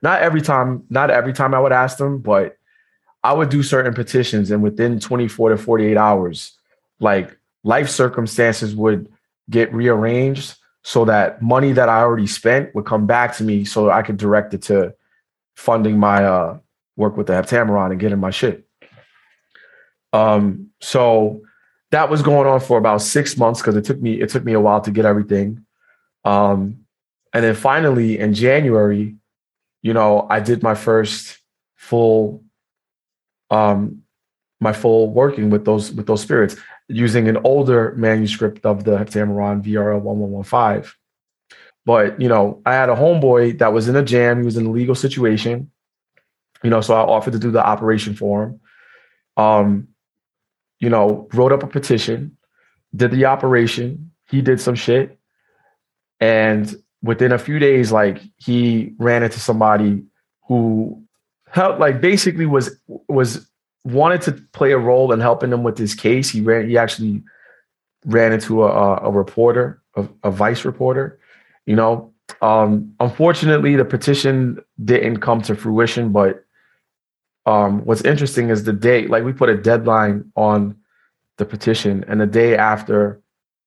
[0.00, 2.58] not every time, not every time I would ask them, but
[3.22, 6.57] I would do certain petitions and within 24 to 48 hours,
[7.00, 9.11] like life circumstances would
[9.50, 13.90] get rearranged so that money that I already spent would come back to me so
[13.90, 14.94] I could direct it to
[15.57, 16.59] funding my uh,
[16.96, 18.66] work with the Heptameron and getting my shit.
[20.12, 21.42] Um, so
[21.90, 24.52] that was going on for about six months because it took me it took me
[24.52, 25.64] a while to get everything.
[26.24, 26.85] Um,
[27.33, 29.16] and then finally in January,
[29.83, 31.38] you know, I did my first
[31.76, 32.42] full
[33.51, 34.03] um
[34.61, 36.57] my full working with those with those spirits
[36.89, 40.91] using an older manuscript of the Heptameron VRL 1115.
[41.85, 44.39] But, you know, I had a homeboy that was in a jam.
[44.39, 45.71] He was in a legal situation,
[46.63, 48.61] you know, so I offered to do the operation for him.
[49.37, 49.89] Um,
[50.81, 52.37] you know, wrote up a petition,
[52.95, 54.13] did the operation.
[54.29, 55.19] He did some shit.
[56.21, 60.05] And within a few days, like he ran into somebody
[60.47, 61.05] who
[61.51, 62.77] helped, like basically was
[63.09, 63.49] was
[63.85, 66.31] wanted to play a role in helping him with his case.
[66.31, 66.69] He ran.
[66.69, 67.23] He actually
[68.05, 71.19] ran into a, a reporter, a, a, vice reporter.
[71.67, 76.13] You know, um, unfortunately, the petition didn't come to fruition.
[76.13, 76.45] But
[77.47, 79.11] um, what's interesting is the date.
[79.11, 80.77] Like we put a deadline on
[81.39, 83.21] the petition, and the day after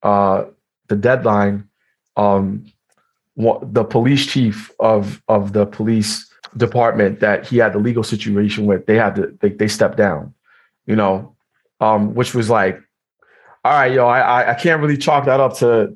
[0.04, 0.46] uh,
[0.88, 1.68] the deadline,
[2.16, 2.66] um,
[3.36, 8.86] the police chief of of the police department that he had the legal situation with,
[8.86, 10.34] they had to they, they stepped down,
[10.86, 11.36] you know,
[11.80, 12.80] um, which was like,
[13.64, 15.96] all right, yo, I I can't really chalk that up to,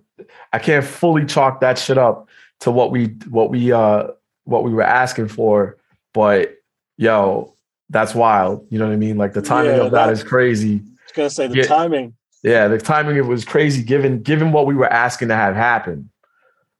[0.53, 2.29] I can't fully chalk that shit up
[2.61, 4.07] to what we what we uh
[4.45, 5.77] what we were asking for,
[6.13, 6.55] but
[6.97, 7.53] yo,
[7.89, 8.65] that's wild.
[8.69, 9.17] You know what I mean?
[9.17, 10.75] Like the timing yeah, of that, is crazy.
[10.75, 12.15] I was gonna say the yeah, timing.
[12.43, 16.09] Yeah, the timing it was crazy given given what we were asking to have happen.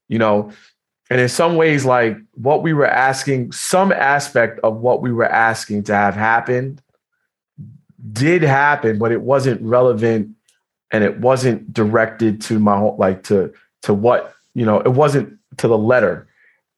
[0.08, 0.52] You know,
[1.10, 5.28] and in some ways, like what we were asking, some aspect of what we were
[5.28, 6.82] asking to have happened
[8.12, 10.30] did happen, but it wasn't relevant
[10.90, 15.38] and it wasn't directed to my whole like to to what, you know, it wasn't
[15.58, 16.26] to the letter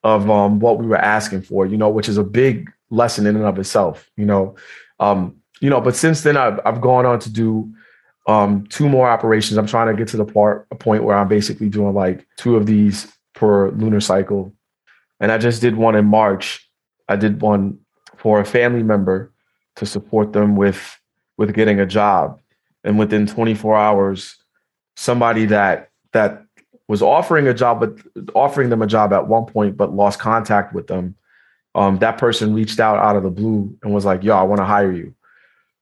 [0.04, 3.36] of um what we were asking for, you know, which is a big lesson in
[3.36, 4.56] and of itself, you know.
[5.00, 7.72] Um, you know, but since then I've I've gone on to do
[8.26, 9.56] um two more operations.
[9.56, 12.56] I'm trying to get to the part a point where I'm basically doing like two
[12.56, 14.52] of these per lunar cycle.
[15.20, 16.68] And I just did one in March.
[17.08, 17.78] I did one
[18.16, 19.32] for a family member
[19.76, 20.98] to support them with
[21.36, 22.40] with getting a job.
[22.82, 24.36] And within 24 hours,
[24.96, 26.44] somebody that that
[26.88, 27.96] was offering a job, but
[28.34, 31.14] offering them a job at one point, but lost contact with them.
[31.74, 34.58] Um, that person reached out out of the blue and was like, "Yo, I want
[34.60, 35.14] to hire you."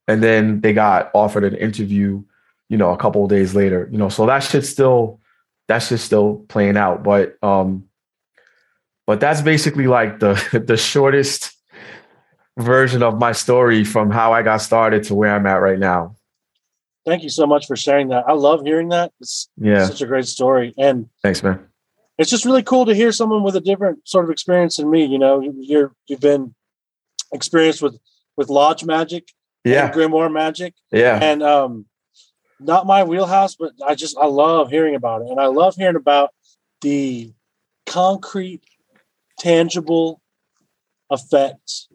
[0.08, 2.22] And then they got offered an interview,
[2.68, 3.88] you know, a couple of days later.
[3.90, 5.20] You know, so that shit's still
[5.68, 7.02] that's just still playing out.
[7.02, 7.88] But um,
[9.06, 10.34] but that's basically like the
[10.66, 11.52] the shortest
[12.58, 16.16] version of my story from how I got started to where I'm at right now.
[17.04, 18.24] Thank you so much for sharing that.
[18.26, 19.12] I love hearing that.
[19.20, 19.86] It's yeah.
[19.86, 20.74] such a great story.
[20.76, 21.64] And thanks, man.
[22.18, 25.04] It's just really cool to hear someone with a different sort of experience than me.
[25.04, 26.54] You know, you're you've been
[27.32, 27.98] experienced with
[28.36, 29.28] with lodge magic,
[29.64, 31.86] yeah, grimoire magic, yeah, and um,
[32.60, 35.96] not my wheelhouse, but I just I love hearing about it, and I love hearing
[35.96, 36.30] about
[36.80, 37.32] the
[37.86, 38.62] concrete,
[39.38, 40.20] tangible
[41.10, 41.88] effects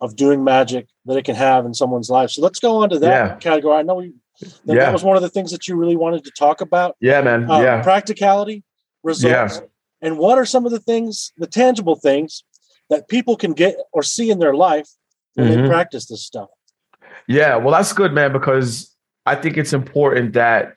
[0.00, 2.30] of doing magic that it can have in someone's life.
[2.30, 3.36] So let's go on to that yeah.
[3.36, 3.76] category.
[3.76, 4.74] I know we that, yeah.
[4.76, 6.96] that was one of the things that you really wanted to talk about.
[7.00, 7.50] Yeah, man.
[7.50, 8.64] Uh, yeah, practicality,
[9.02, 9.66] results, yeah.
[10.00, 12.44] and what are some of the things, the tangible things
[12.88, 14.88] that people can get or see in their life
[15.34, 15.62] when mm-hmm.
[15.62, 16.48] they practice this stuff.
[17.26, 18.96] Yeah, well, that's good, man, because
[19.30, 20.76] I think it's important that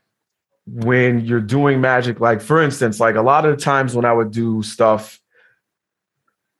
[0.67, 4.13] when you're doing magic, like for instance, like a lot of the times when I
[4.13, 5.19] would do stuff,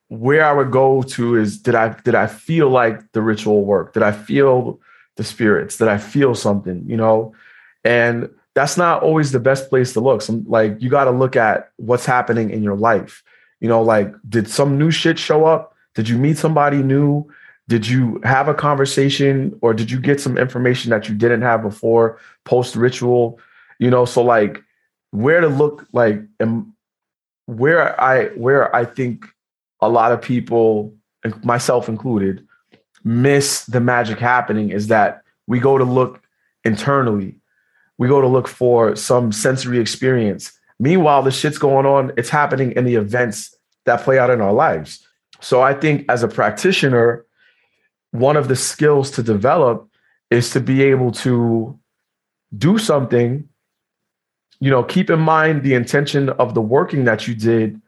[0.08, 3.94] where I would go to is did I did I feel like the ritual work?
[3.94, 4.80] Did I feel
[5.18, 5.78] the spirits?
[5.78, 6.84] Did I feel something?
[6.88, 7.36] You know,
[7.84, 10.24] and that's not always the best place to look.
[10.24, 13.22] Some like you got to look at what's happening in your life.
[13.60, 15.76] You know, like did some new shit show up?
[15.94, 17.30] Did you meet somebody new?
[17.68, 21.62] Did you have a conversation or did you get some information that you didn't have
[21.62, 23.40] before post ritual?
[23.80, 24.62] You know, so like
[25.12, 26.66] where to look like and
[27.46, 29.26] where I where I think
[29.82, 30.94] a lot of people,
[31.44, 32.46] myself included,
[33.04, 36.22] miss the magic happening is that we go to look
[36.64, 37.36] internally.
[37.98, 40.52] We go to look for some sensory experience.
[40.80, 44.54] Meanwhile, the shit's going on, it's happening in the events that play out in our
[44.54, 45.06] lives.
[45.42, 47.26] So I think as a practitioner,
[48.14, 49.90] one of the skills to develop
[50.30, 51.78] is to be able to
[52.56, 53.50] do something.
[54.60, 57.82] You know keep in mind the intention of the working that you did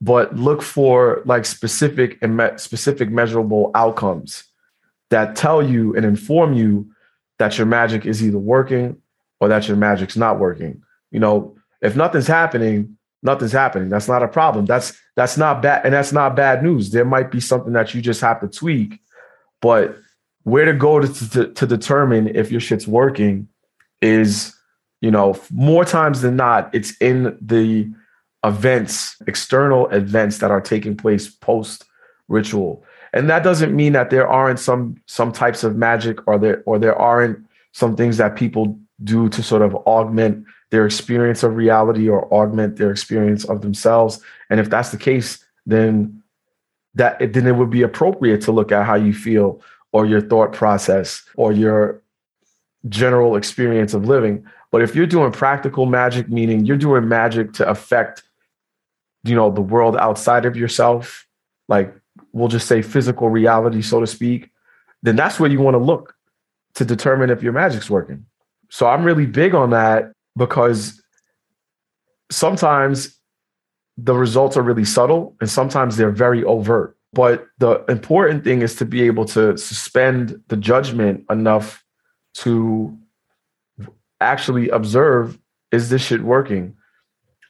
[0.00, 4.44] but look for like specific and me- specific measurable outcomes
[5.10, 6.86] that tell you and inform you
[7.38, 8.96] that your magic is either working
[9.40, 10.82] or that your magic's not working.
[11.10, 13.88] You know if nothing's happening nothing's happening.
[13.88, 14.66] That's not a problem.
[14.66, 16.90] That's that's not bad and that's not bad news.
[16.90, 19.00] There might be something that you just have to tweak
[19.64, 19.96] but
[20.42, 23.48] where to go to, to, to determine if your shit's working
[24.02, 24.54] is,
[25.00, 27.90] you know, more times than not, it's in the
[28.44, 31.86] events, external events that are taking place post
[32.28, 32.84] ritual.
[33.14, 36.78] And that doesn't mean that there aren't some some types of magic or there or
[36.78, 37.38] there aren't
[37.72, 42.76] some things that people do to sort of augment their experience of reality or augment
[42.76, 44.20] their experience of themselves.
[44.50, 46.22] And if that's the case, then
[46.94, 49.60] that then it would be appropriate to look at how you feel
[49.92, 52.02] or your thought process or your
[52.88, 54.44] general experience of living.
[54.70, 58.22] But if you're doing practical magic, meaning you're doing magic to affect,
[59.22, 61.26] you know, the world outside of yourself,
[61.68, 61.94] like
[62.32, 64.50] we'll just say physical reality, so to speak,
[65.02, 66.14] then that's where you want to look
[66.74, 68.26] to determine if your magic's working.
[68.68, 71.00] So I'm really big on that because
[72.30, 73.16] sometimes
[73.96, 76.96] the results are really subtle and sometimes they're very overt.
[77.12, 81.84] But the important thing is to be able to suspend the judgment enough
[82.34, 82.96] to
[84.20, 85.38] actually observe
[85.70, 86.76] is this shit working?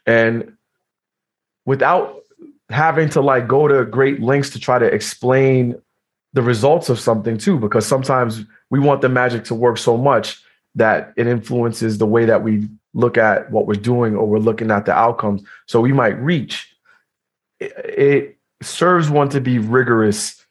[0.06, 0.56] And
[1.66, 2.20] without
[2.70, 5.76] having to like go to great lengths to try to explain
[6.32, 10.42] the results of something too, because sometimes we want the magic to work so much
[10.74, 14.70] that it influences the way that we look at what we're doing or we're looking
[14.70, 15.42] at the outcomes.
[15.66, 16.74] So we might reach.
[17.60, 20.42] It, serves one to be rigorous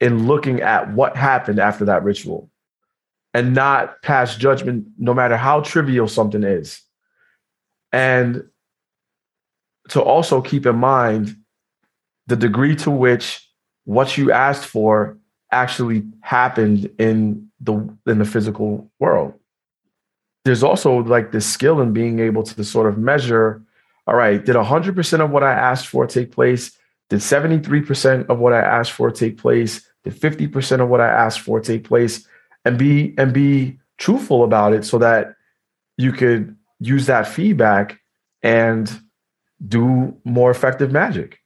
[0.00, 2.50] in looking at what happened after that ritual
[3.34, 6.80] and not pass judgment, no matter how trivial something is.
[7.92, 8.44] And
[9.90, 11.36] to also keep in mind
[12.28, 13.46] the degree to which
[13.84, 15.18] what you asked for
[15.52, 19.34] actually happened in the in the physical world
[20.46, 23.60] there's also like this skill in being able to sort of measure
[24.06, 26.70] all right did 100% of what i asked for take place?
[27.08, 29.86] Did 73% of what i asked for take place?
[30.04, 32.26] Did 50% of what i asked for take place?
[32.64, 35.34] And be and be truthful about it so that
[35.96, 38.00] you could use that feedback
[38.42, 38.90] and
[39.66, 41.40] do more effective magic.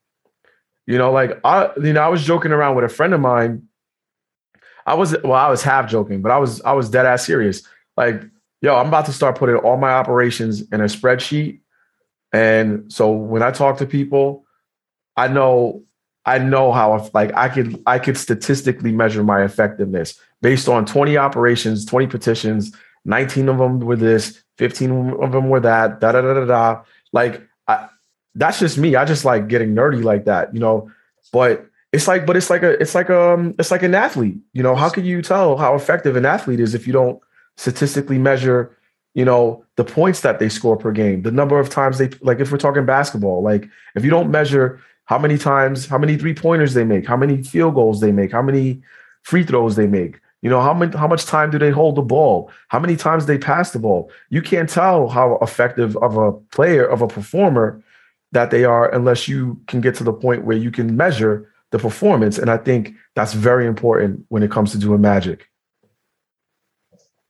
[0.87, 3.69] You know like i you know i was joking around with a friend of mine.
[4.87, 7.63] I was well i was half joking but i was i was dead ass serious.
[7.97, 8.23] Like
[8.61, 11.61] yo, I'm about to start putting all my operations in a spreadsheet.
[12.33, 14.45] And so when I talk to people,
[15.17, 15.83] I know
[16.27, 21.17] I know how like I could I could statistically measure my effectiveness based on 20
[21.17, 26.21] operations, 20 petitions, 19 of them were this, 15 of them were that, da da
[26.21, 26.83] da da da.
[27.13, 27.89] Like I,
[28.35, 28.97] that's just me.
[28.97, 30.91] I just like getting nerdy like that, you know.
[31.33, 34.39] But it's like, but it's like a, it's like um, it's like an athlete.
[34.53, 37.21] You know, how can you tell how effective an athlete is if you don't
[37.61, 38.75] statistically measure
[39.13, 42.41] you know the points that they score per game the number of times they like
[42.41, 46.33] if we're talking basketball like if you don't measure how many times how many three
[46.33, 48.81] pointers they make how many field goals they make how many
[49.25, 52.09] free throws they make you know how many how much time do they hold the
[52.17, 56.33] ball how many times they pass the ball you can't tell how effective of a
[56.57, 57.83] player of a performer
[58.33, 61.79] that they are unless you can get to the point where you can measure the
[61.79, 65.50] performance and i think that's very important when it comes to doing magic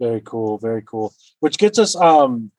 [0.00, 0.58] very cool.
[0.58, 1.14] Very cool.
[1.40, 1.94] Which gets us.
[1.94, 2.50] Um,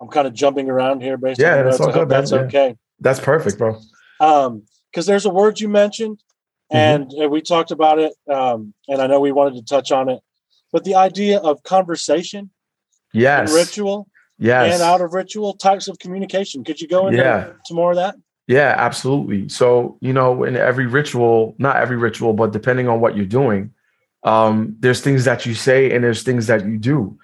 [0.00, 2.08] I'm kind of jumping around here, based yeah, that's all good.
[2.08, 2.76] That's okay.
[3.00, 3.78] That's perfect, bro.
[4.18, 6.18] Um, because there's a word you mentioned,
[6.72, 6.76] mm-hmm.
[6.76, 7.30] and mm-hmm.
[7.30, 10.20] we talked about it, um, and I know we wanted to touch on it,
[10.72, 12.50] but the idea of conversation,
[13.12, 14.08] yes, ritual,
[14.38, 16.64] yes, and out of ritual types of communication.
[16.64, 17.52] Could you go into yeah.
[17.66, 18.16] to more of that?
[18.46, 19.48] Yeah, absolutely.
[19.48, 23.72] So, you know, in every ritual, not every ritual, but depending on what you're doing,
[24.22, 27.18] um, there's things that you say and there's things that you do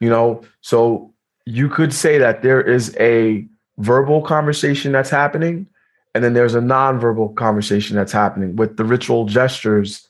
[0.00, 1.12] you know so
[1.46, 3.46] you could say that there is a
[3.78, 5.66] verbal conversation that's happening
[6.14, 10.08] and then there's a nonverbal conversation that's happening with the ritual gestures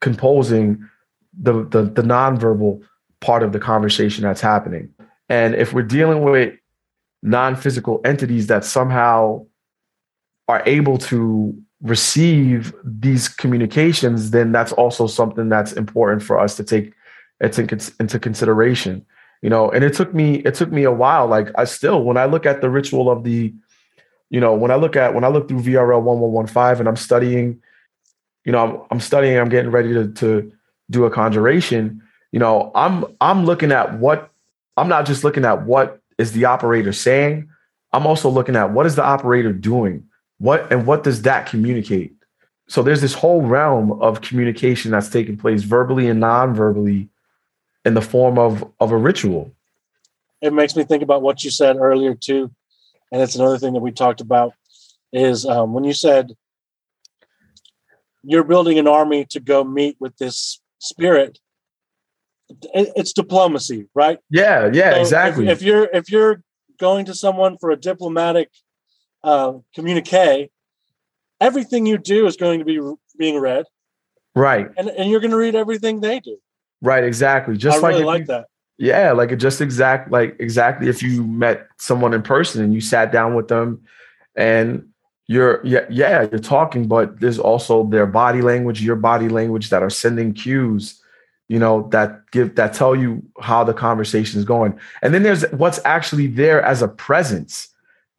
[0.00, 0.88] composing
[1.38, 2.82] the the, the nonverbal
[3.20, 4.92] part of the conversation that's happening.
[5.28, 6.54] And if we're dealing with
[7.22, 9.46] non-physical entities that somehow
[10.48, 16.64] are able to receive these communications, then that's also something that's important for us to
[16.64, 16.92] take
[17.40, 19.04] into consideration.
[19.42, 21.26] You know, and it took me it took me a while.
[21.26, 23.54] Like I still, when I look at the ritual of the,
[24.28, 26.78] you know, when I look at when I look through VRL one one one five
[26.78, 27.62] and I'm studying,
[28.44, 30.52] you know, I'm, I'm studying, I'm getting ready to to
[30.90, 32.02] do a conjuration.
[32.32, 34.30] You know, I'm I'm looking at what
[34.76, 37.48] I'm not just looking at what is the operator saying.
[37.94, 40.09] I'm also looking at what is the operator doing
[40.40, 42.14] what and what does that communicate?
[42.66, 47.08] So there's this whole realm of communication that's taking place verbally and non-verbally
[47.84, 49.52] in the form of of a ritual.
[50.40, 52.50] It makes me think about what you said earlier too,
[53.12, 54.54] and it's another thing that we talked about
[55.12, 56.32] is um, when you said
[58.22, 61.38] you're building an army to go meet with this spirit.
[62.74, 64.18] It's diplomacy, right?
[64.28, 65.48] Yeah, yeah, so exactly.
[65.48, 66.42] If, if you're if you're
[66.78, 68.50] going to someone for a diplomatic
[69.22, 70.50] uh, communique,
[71.40, 72.80] everything you do is going to be
[73.18, 73.66] being read.
[74.34, 74.68] Right.
[74.76, 76.38] And, and you're going to read everything they do.
[76.82, 77.04] Right.
[77.04, 77.56] Exactly.
[77.56, 78.46] Just I like, really like you, that.
[78.78, 79.12] Yeah.
[79.12, 83.34] Like just exact, like exactly if you met someone in person and you sat down
[83.34, 83.82] with them
[84.36, 84.88] and
[85.26, 89.82] you're, yeah, yeah, you're talking, but there's also their body language, your body language that
[89.82, 91.00] are sending cues,
[91.48, 94.78] you know, that give, that tell you how the conversation is going.
[95.02, 97.68] And then there's what's actually there as a presence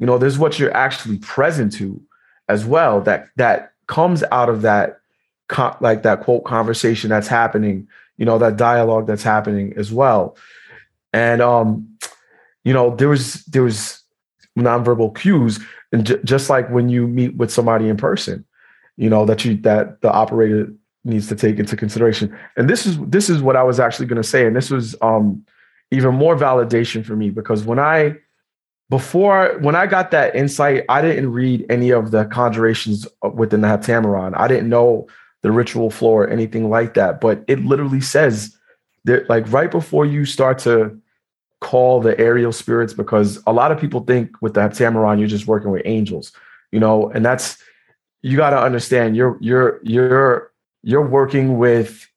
[0.01, 2.01] you know there's what you're actually present to
[2.49, 4.99] as well that that comes out of that
[5.79, 7.87] like that quote conversation that's happening
[8.17, 10.35] you know that dialogue that's happening as well.
[11.13, 11.97] And um
[12.63, 14.01] you know there was there was
[14.57, 15.59] nonverbal cues
[15.91, 18.45] and j- just like when you meet with somebody in person
[18.97, 20.71] you know that you that the operator
[21.03, 22.37] needs to take into consideration.
[22.57, 24.95] And this is this is what i was actually going to say and this was
[25.01, 25.45] um
[25.91, 28.15] even more validation for me because when i
[28.91, 33.69] before when I got that insight, I didn't read any of the conjurations within the
[33.69, 34.33] Heptameron.
[34.35, 35.07] I didn't know
[35.43, 37.21] the ritual flow or anything like that.
[37.21, 38.53] But it literally says
[39.05, 40.99] that, like, right before you start to
[41.61, 45.47] call the aerial spirits, because a lot of people think with the Heptameron, you're just
[45.47, 46.33] working with angels,
[46.73, 47.57] you know, and that's
[48.23, 50.51] you got to understand you're you're you're
[50.83, 52.09] you're working with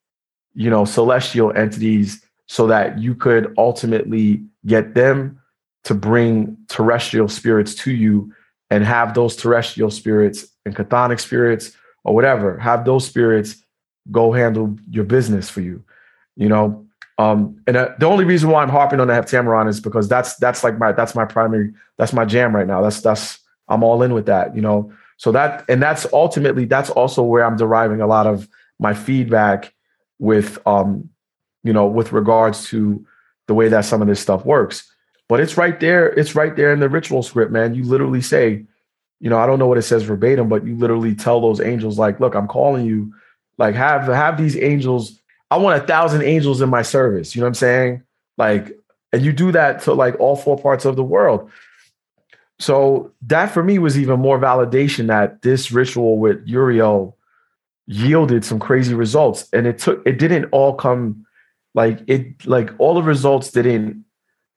[0.55, 5.41] you know celestial entities so that you could ultimately get them
[5.85, 8.33] to bring terrestrial spirits to you
[8.71, 13.63] and have those terrestrial spirits and chthonic spirits or whatever, have those spirits
[14.11, 15.83] go handle your business for you,
[16.37, 16.87] you know.
[17.17, 20.35] Um, and uh, the only reason why I'm harping on the Heptameron is because that's
[20.37, 22.83] that's like my that's my primary that's my jam right now.
[22.83, 24.93] That's that's I'm all in with that, you know.
[25.17, 28.49] So that and that's ultimately that's also where I'm deriving a lot of
[28.81, 29.73] my feedback
[30.19, 31.09] with um,
[31.63, 33.05] you know, with regards to
[33.47, 34.91] the way that some of this stuff works.
[35.35, 36.11] But it's right there.
[36.11, 37.75] It's right there in the ritual script, man.
[37.75, 38.65] You literally say,
[39.19, 41.99] you know, I don't know what it says verbatim, but you literally tell those angels,
[41.99, 43.13] like, look, I'm calling you.
[43.59, 45.21] Like, have have these angels.
[45.51, 47.35] I want a thousand angels in my service.
[47.35, 48.03] You know what I'm saying?
[48.39, 48.79] Like,
[49.13, 51.51] and you do that to like all four parts of the world.
[52.61, 57.17] So that for me was even more validation that this ritual with Uriel
[57.89, 59.49] yielded some crazy results.
[59.53, 61.27] And it took it didn't all come
[61.75, 64.04] like it like all the results didn't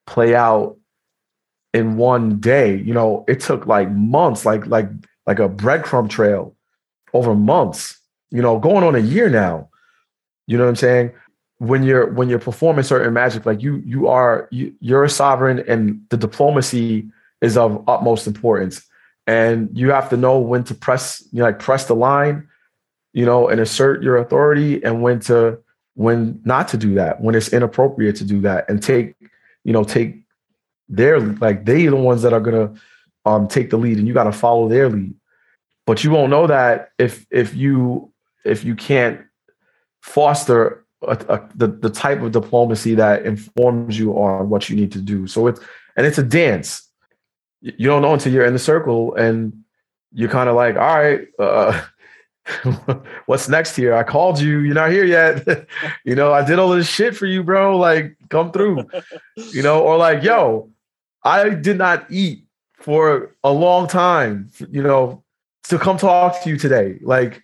[0.08, 0.78] play out
[1.74, 2.78] in one day.
[2.78, 4.90] You know, it took like months, like like
[5.28, 6.56] like a breadcrumb trail
[7.14, 8.00] over months.
[8.32, 9.70] You know, going on a year now.
[10.48, 11.12] You know what I'm saying?
[11.60, 15.64] When you're when you're performing certain magic, like you you are you, you're a sovereign,
[15.68, 17.10] and the diplomacy
[17.42, 18.82] is of utmost importance.
[19.28, 22.48] And you have to know when to press, you know, like press the line,
[23.14, 25.60] you know, and assert your authority, and when to
[25.96, 29.16] when not to do that, when it's inappropriate to do that, and take
[29.68, 30.24] you know, take
[30.88, 32.74] their like they are the ones that are gonna
[33.26, 35.14] um take the lead and you gotta follow their lead.
[35.86, 38.14] But you won't know that if if you
[38.46, 39.20] if you can't
[40.02, 44.94] foster a, a, the the type of diplomacy that informs you on what you need
[44.94, 45.28] to do.
[45.28, 45.60] So it's
[45.98, 46.90] and it's a dance.
[47.60, 49.52] You don't know until you're in the circle and
[50.14, 51.82] you're kind of like, all right, uh,
[53.26, 53.94] what's next here?
[53.94, 54.60] I called you.
[54.60, 55.68] You're not here yet.
[56.06, 57.78] you know, I did all this shit for you, bro.
[57.78, 58.88] Like, come through.
[59.36, 60.70] you know, or like, yo,
[61.24, 62.46] I did not eat
[62.76, 65.24] for a long time, you know,
[65.64, 67.00] to come talk to you today.
[67.02, 67.44] Like,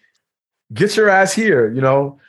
[0.73, 2.19] get your ass here, you know.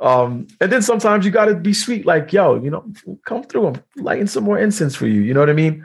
[0.00, 2.84] Um, and then sometimes you gotta be sweet, like, yo, you know,
[3.26, 3.66] come through.
[3.66, 5.22] I'm lighting some more incense for you.
[5.22, 5.84] You know what I mean?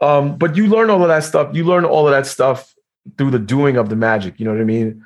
[0.00, 1.54] Um, but you learn all of that stuff.
[1.56, 2.76] You learn all of that stuff
[3.16, 4.38] through the doing of the magic.
[4.38, 5.04] You know what I mean?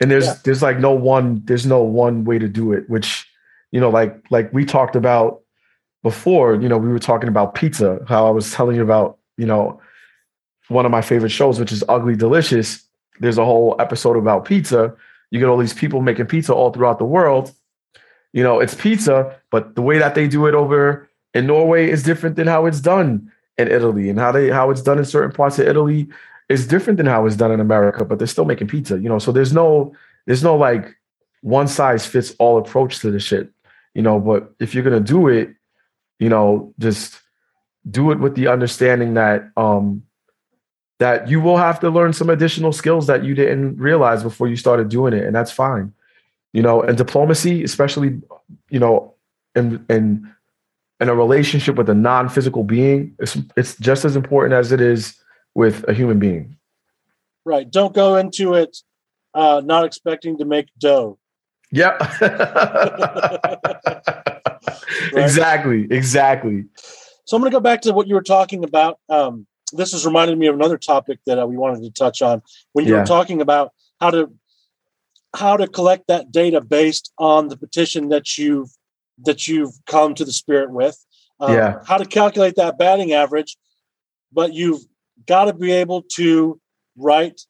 [0.00, 0.34] And there's Yeah.
[0.44, 3.26] there's like no one there's no one way to do it, which
[3.72, 5.40] you know, like like we talked about
[6.02, 6.54] before.
[6.54, 8.00] You know, we were talking about pizza.
[8.08, 9.80] How I was telling you about you know
[10.68, 12.82] one of my favorite shows, which is Ugly Delicious.
[13.20, 14.94] There's a whole episode about pizza.
[15.30, 17.52] You get all these people making pizza all throughout the world.
[18.32, 22.02] You know, it's pizza, but the way that they do it over in Norway is
[22.02, 25.32] different than how it's done in Italy, and how they how it's done in certain
[25.32, 26.08] parts of Italy
[26.48, 28.04] is different than how it's done in America.
[28.04, 29.18] But they're still making pizza, you know.
[29.18, 29.94] So there's no
[30.26, 30.96] there's no like
[31.42, 33.50] one size fits all approach to the shit,
[33.94, 34.18] you know.
[34.18, 35.54] But if you're gonna do it,
[36.18, 37.20] you know, just
[37.88, 40.02] do it with the understanding that um
[40.98, 44.56] that you will have to learn some additional skills that you didn't realize before you
[44.56, 45.92] started doing it, and that's fine.
[46.52, 48.20] You know, and diplomacy, especially,
[48.70, 49.14] you know,
[49.54, 50.32] in in
[51.00, 55.14] in a relationship with a non-physical being, it's it's just as important as it is
[55.58, 56.56] with a human being.
[57.44, 57.68] Right.
[57.68, 58.76] Don't go into it
[59.34, 61.18] uh, not expecting to make dough.
[61.72, 62.00] Yep.
[65.14, 65.86] Exactly.
[65.90, 66.64] Exactly.
[67.24, 68.98] So I'm going to go back to what you were talking about.
[69.08, 72.42] Um, this has reminded me of another topic that uh, we wanted to touch on
[72.72, 73.00] when you Yeah.
[73.00, 74.30] were talking about how to
[75.34, 78.70] how to collect that data based on the petition that you've
[79.24, 81.04] that you've come to the spirit with.
[81.40, 81.82] Um, Yeah.
[81.86, 83.56] How to calculate that batting average,
[84.32, 84.82] but you've
[85.28, 86.60] got to be able to
[86.96, 87.42] write,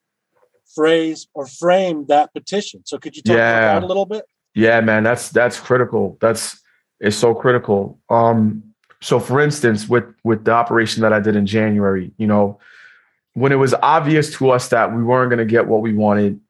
[0.74, 2.83] phrase, or frame that petition.
[2.85, 3.59] So could you talk Yeah.
[3.59, 4.24] about that a little bit?
[4.55, 6.18] Yeah, man, that's that's critical.
[6.20, 6.61] That's
[7.01, 8.01] it's so critical.
[8.11, 8.64] Um,
[9.01, 12.59] so for instance, with with the operation that I did in January, you know,
[13.35, 16.41] when it was obvious to us that we weren't going to get what we wanted,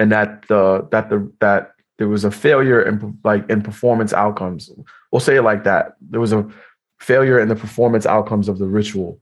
[0.00, 4.70] and that the that the that there was a failure in like in performance outcomes.
[5.12, 5.94] We'll say it like that.
[6.00, 6.44] There was a
[6.98, 9.20] failure in the performance outcomes of the ritual.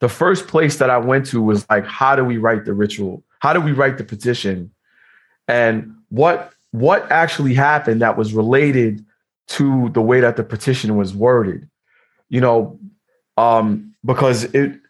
[0.00, 3.22] The first place that I went to was like, how do we write the ritual?
[3.38, 4.70] How do we write the petition?
[5.48, 9.04] And what what actually happened that was related
[9.46, 11.68] to the way that the petition was worded?
[12.28, 12.78] You know,
[13.36, 14.80] um, because it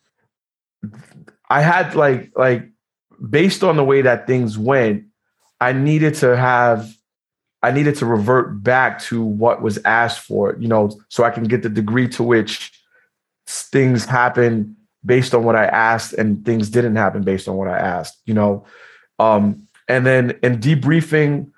[1.50, 2.70] I had like like
[3.28, 5.04] based on the way that things went,
[5.60, 6.94] I needed to have
[7.62, 11.44] I needed to revert back to what was asked for, you know, so I can
[11.44, 12.72] get the degree to which
[13.46, 17.78] things happen based on what I asked and things didn't happen based on what I
[17.78, 18.64] asked, you know.
[19.18, 21.50] Um, and then in debriefing,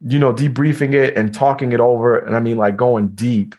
[0.00, 3.54] you know, debriefing it and talking it over, and I mean like going deep,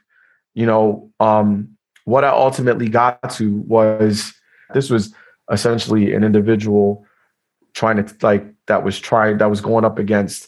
[0.54, 1.76] you know, um,
[2.06, 4.34] what I ultimately got to was
[4.74, 5.14] this was
[5.52, 7.06] essentially an individual
[7.74, 10.48] trying to like that was trying that was going up against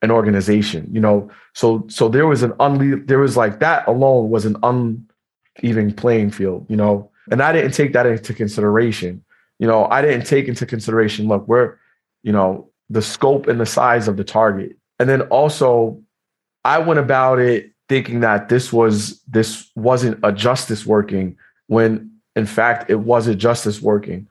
[0.00, 4.30] an organization you know so so there was an unle- there was like that alone
[4.30, 9.24] was an uneven playing field you know and i didn't take that into consideration.
[9.58, 11.76] You know i didn't take into consideration look we're
[12.22, 14.76] you know the scope and the size of the target.
[14.98, 16.00] And then also
[16.64, 22.46] i went about it thinking that this was this wasn't a justice working when in
[22.46, 24.28] fact it was a justice working.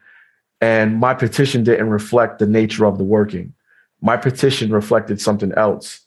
[0.61, 3.53] And my petition didn't reflect the nature of the working.
[4.01, 6.01] My petition reflected something else.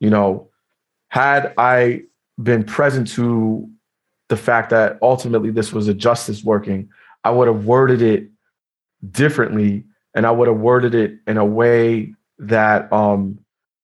[0.00, 0.50] You know
[1.08, 2.02] had i
[2.42, 3.69] been present to
[4.30, 6.88] the fact that ultimately this was a justice working
[7.24, 8.28] i would have worded it
[9.10, 13.38] differently and i would have worded it in a way that um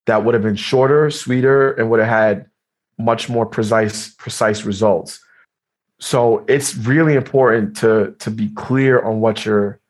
[0.06, 2.46] that would have been shorter sweeter and would have had
[2.98, 5.20] much more precise precise results.
[5.98, 9.80] So it's really important to to be clear on what you're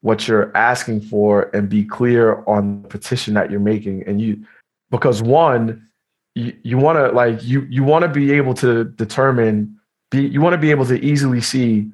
[0.00, 4.02] what you're asking for and be clear on the petition that you're making.
[4.06, 4.44] And you
[4.90, 5.86] because one
[6.34, 9.78] you, you want to like you you want to be able to determine
[10.12, 11.90] be you want to be able to easily see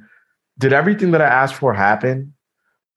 [0.58, 2.34] did everything that i asked for happen?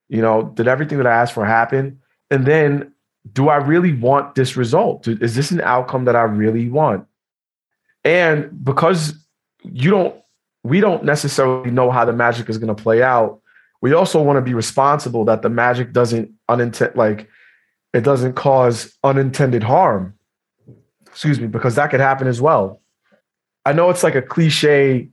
[0.08, 2.00] You know did everything that i asked for happen?
[2.30, 2.92] And then
[3.32, 5.08] do i really want this result?
[5.08, 7.06] Is this an outcome that i really want?
[8.04, 9.14] And because
[9.62, 10.14] you don't
[10.64, 13.40] we don't necessarily know how the magic is going to play out
[13.80, 17.28] we also want to be responsible that the magic doesn't unintended like
[17.92, 20.14] it doesn't cause unintended harm.
[21.06, 22.81] Excuse me because that could happen as well
[23.64, 25.08] i know it's like a cliche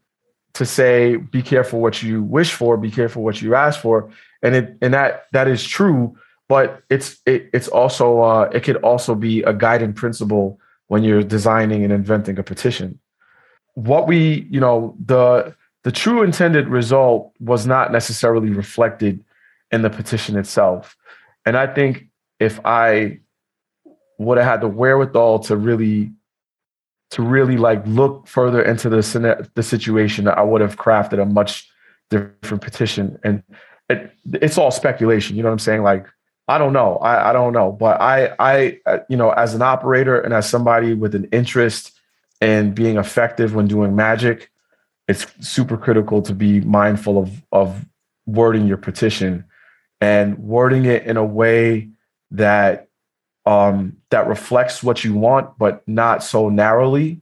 [0.54, 4.10] to say be careful what you wish for be careful what you ask for
[4.41, 6.16] and it and that that is true
[6.47, 11.24] but it's it, it's also uh, it could also be a guiding principle when you're
[11.24, 13.00] designing and inventing a petition
[13.76, 19.24] what we you know the the true intended result was not necessarily reflected
[19.72, 20.97] in the petition itself.
[21.45, 22.08] And I think
[22.39, 23.20] if I
[24.18, 26.12] would have had the wherewithal to really
[27.12, 31.70] to really like look further into the the situation, I would have crafted a much
[32.10, 33.20] different petition.
[33.24, 33.43] And
[33.89, 35.36] it, it's all speculation.
[35.36, 35.84] You know what I'm saying?
[35.84, 36.07] Like,
[36.47, 36.97] I don't know.
[36.97, 37.72] I, I don't know.
[37.72, 41.99] But I, I, uh, you know, as an operator and as somebody with an interest
[42.41, 44.49] in being effective when doing magic,
[45.07, 47.86] it's super critical to be mindful of of
[48.28, 49.43] wording your petition
[50.01, 51.89] and wording it in a way
[52.30, 52.89] that
[53.46, 57.22] um, that reflects what you want, but not so narrowly,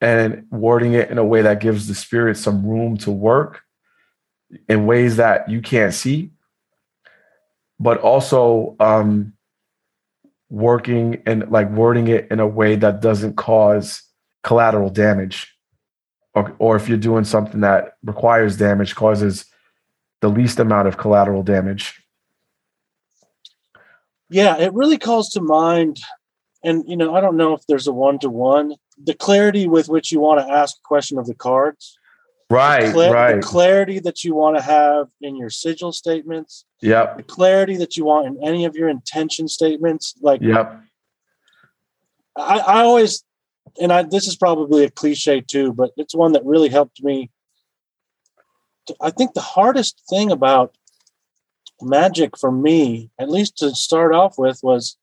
[0.00, 3.62] and wording it in a way that gives the spirit some room to work
[4.68, 6.30] in ways that you can't see,
[7.80, 9.32] but also um,
[10.50, 14.02] working and like wording it in a way that doesn't cause
[14.42, 15.50] collateral damage.
[16.34, 19.46] Or, or if you're doing something that requires damage, causes
[20.20, 22.03] the least amount of collateral damage.
[24.30, 26.00] Yeah, it really calls to mind,
[26.62, 28.74] and you know, I don't know if there's a one to one.
[29.02, 31.98] The clarity with which you want to ask a question of the cards
[32.50, 33.36] Right, the cla- right.
[33.36, 36.64] The clarity that you want to have in your sigil statements.
[36.82, 37.16] Yep.
[37.16, 40.14] The clarity that you want in any of your intention statements.
[40.20, 40.80] Like, yep.
[42.36, 43.24] I, I always,
[43.80, 47.30] and I this is probably a cliche too, but it's one that really helped me.
[49.00, 50.76] I think the hardest thing about
[51.82, 54.96] magic for me, at least to start off with, was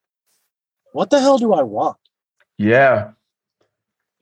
[0.94, 1.98] what the hell do I want?
[2.58, 3.12] Yeah.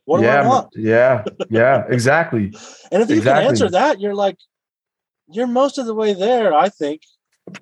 [0.05, 0.69] What yeah, do I want?
[0.75, 2.45] Yeah, yeah, exactly.
[2.91, 3.43] and if you exactly.
[3.43, 4.37] can answer that, you're like,
[5.31, 7.01] you're most of the way there, I think.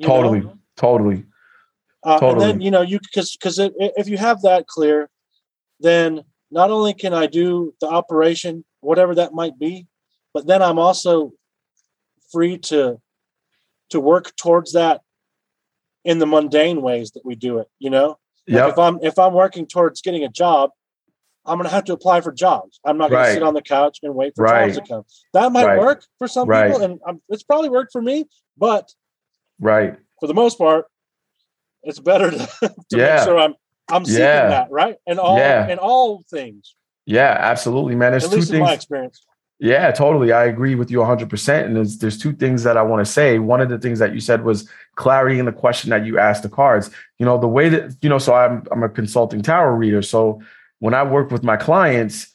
[0.01, 0.57] Totally, know?
[0.77, 1.25] totally.
[2.03, 2.31] Uh, totally.
[2.31, 5.09] And then you know you because because if you have that clear,
[5.81, 9.87] then not only can I do the operation, whatever that might be,
[10.33, 11.33] but then I'm also
[12.31, 13.01] free to
[13.89, 15.01] to work towards that
[16.03, 17.67] in the mundane ways that we do it.
[17.79, 18.17] You know,
[18.47, 18.69] like Yep.
[18.69, 20.71] if I'm if I'm working towards getting a job,
[21.45, 22.79] I'm going to have to apply for jobs.
[22.85, 23.27] I'm not going Right.
[23.29, 24.73] to sit on the couch and wait for Right.
[24.73, 25.03] jobs to come.
[25.33, 25.77] That might Right.
[25.79, 28.25] work for some people, and um, it's probably worked for me.
[28.57, 28.93] But
[29.59, 29.97] Right.
[30.19, 30.85] for the most part,
[31.83, 33.15] it's better to, to Yeah.
[33.15, 33.55] make sure I'm
[33.89, 34.49] I'm seeking Yeah.
[34.49, 35.67] that right and all Yeah.
[35.69, 36.75] in all things.
[37.05, 38.11] Yeah, absolutely, man.
[38.11, 38.75] There's At two least in my things.
[38.75, 39.25] experience.
[39.59, 40.31] Yeah, totally.
[40.31, 41.65] I agree with you 100%.
[41.65, 43.39] And there's, there's two things that I want to say.
[43.39, 46.43] One of the things that you said was clarity in the question that you asked
[46.43, 46.91] the cards.
[47.17, 50.03] You know, the way that, you know, so I'm, I'm a consulting tarot reader.
[50.03, 50.41] So
[50.79, 52.27] when I work with my clients,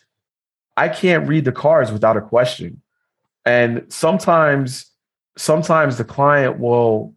[0.76, 2.80] I can't read the cards without a question.
[3.44, 4.86] And sometimes,
[5.36, 7.14] sometimes the client will,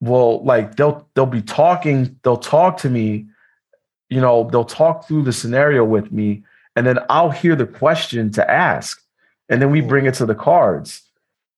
[0.00, 3.26] will like, they'll, they'll be talking, they'll talk to me,
[4.08, 6.44] you know, they'll talk through the scenario with me
[6.78, 9.02] and then I'll hear the question to ask,
[9.48, 11.02] and then we bring it to the cards,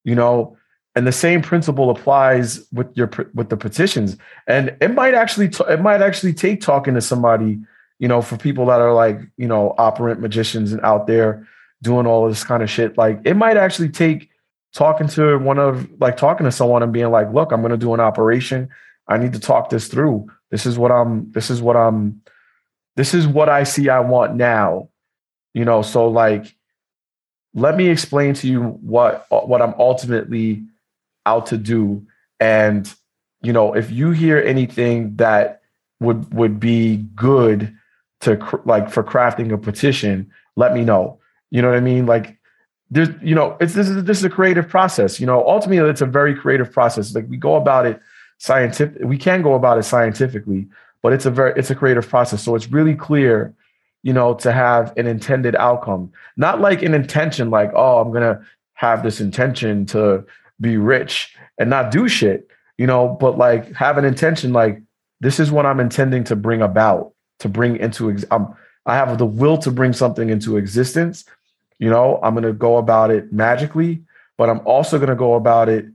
[0.04, 0.56] you know.
[0.96, 4.16] And the same principle applies with your with the petitions,
[4.48, 7.60] and it might actually t- it might actually take talking to somebody,
[8.00, 11.46] you know, for people that are like you know operant magicians and out there
[11.82, 12.98] doing all this kind of shit.
[12.98, 14.30] Like it might actually take
[14.74, 17.76] talking to one of like talking to someone and being like, look, I'm going to
[17.76, 18.68] do an operation.
[19.06, 20.28] I need to talk this through.
[20.50, 21.30] This is what I'm.
[21.30, 22.20] This is what I'm.
[22.96, 23.88] This is what I see.
[23.88, 24.90] I want now
[25.54, 26.56] you know so like
[27.54, 30.62] let me explain to you what what i'm ultimately
[31.26, 32.06] out to do.
[32.38, 32.92] And
[33.42, 35.62] you know if you hear anything that
[36.00, 37.76] would would be good
[38.22, 41.18] to like for crafting a petition let me know.
[41.50, 42.06] You know what i mean?
[42.06, 42.38] Like
[42.90, 45.20] there's you know it's this is this is a creative process.
[45.20, 47.14] You know ultimately it's a very creative process.
[47.14, 48.00] Like we go about it
[48.38, 50.66] scientific we can go about it scientifically
[51.02, 52.42] but it's a very it's a creative process.
[52.42, 53.54] So it's really clear
[54.02, 56.12] you know, to have an intended outcome.
[56.36, 58.40] Not like an intention, like, oh, I'm gonna
[58.74, 60.24] have this intention to
[60.60, 62.48] be rich and not do shit,
[62.78, 64.80] you know, but like have an intention, like
[65.20, 68.54] this is what I'm intending to bring about, to bring into ex- um,
[68.86, 71.24] I have the will to bring something into existence.
[71.78, 74.02] You know, I'm gonna go about it magically,
[74.38, 75.86] but I'm also gonna go about it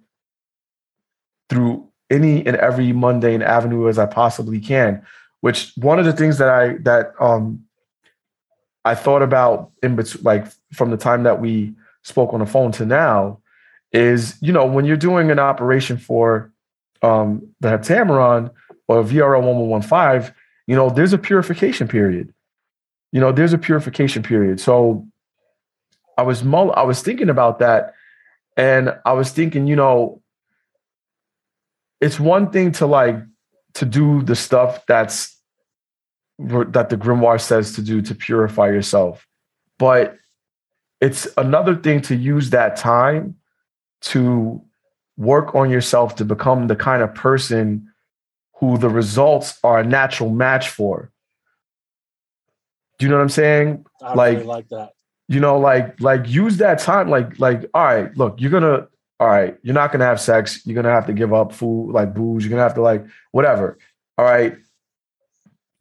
[1.49, 5.06] through any and every mundane avenue as I possibly can.
[5.41, 7.66] Which one of the things that I that um
[8.86, 11.73] I thought about in between, like from the time that we
[12.03, 13.39] spoke on the phone to now,
[13.91, 16.51] is you know when you're doing an operation for
[17.01, 18.51] um, the Heptameron
[18.88, 20.33] or VRL one one one five,
[20.67, 22.31] you know there's a purification period.
[23.11, 24.59] You know there's a purification period.
[24.59, 25.07] So
[26.17, 27.95] I was mull- I was thinking about that,
[28.55, 30.21] and I was thinking, you know,
[31.99, 33.17] it's one thing to like
[33.75, 35.34] to do the stuff that's
[36.39, 39.25] that the grimoire says to do to purify yourself
[39.77, 40.17] but
[41.01, 43.36] it's another thing to use that time
[44.01, 44.61] to
[45.17, 47.89] work on yourself to become the kind of person
[48.59, 51.11] who the results are a natural match for
[52.99, 54.89] do you know what i'm saying I Like- really like that.
[55.27, 59.27] you know like like use that time like like all right look you're gonna all
[59.27, 62.43] right, you're not gonna have sex, you're gonna have to give up food, like booze,
[62.43, 63.77] you're gonna have to like whatever.
[64.17, 64.57] All right.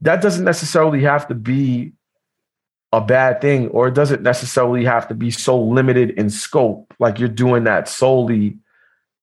[0.05, 1.93] That doesn't necessarily have to be
[2.93, 6.95] a bad thing, or it doesn't necessarily have to be so limited in scope.
[7.01, 8.59] Like you're doing that solely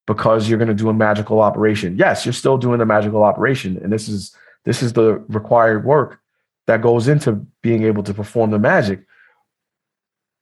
[0.07, 1.97] because you're gonna do a magical operation.
[1.97, 6.19] Yes, you're still doing a magical operation, and this is this is the required work
[6.65, 9.05] that goes into being able to perform the magic.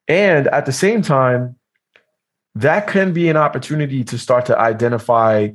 [0.08, 1.58] And at the same time,
[2.56, 5.50] that can be an opportunity to start to identify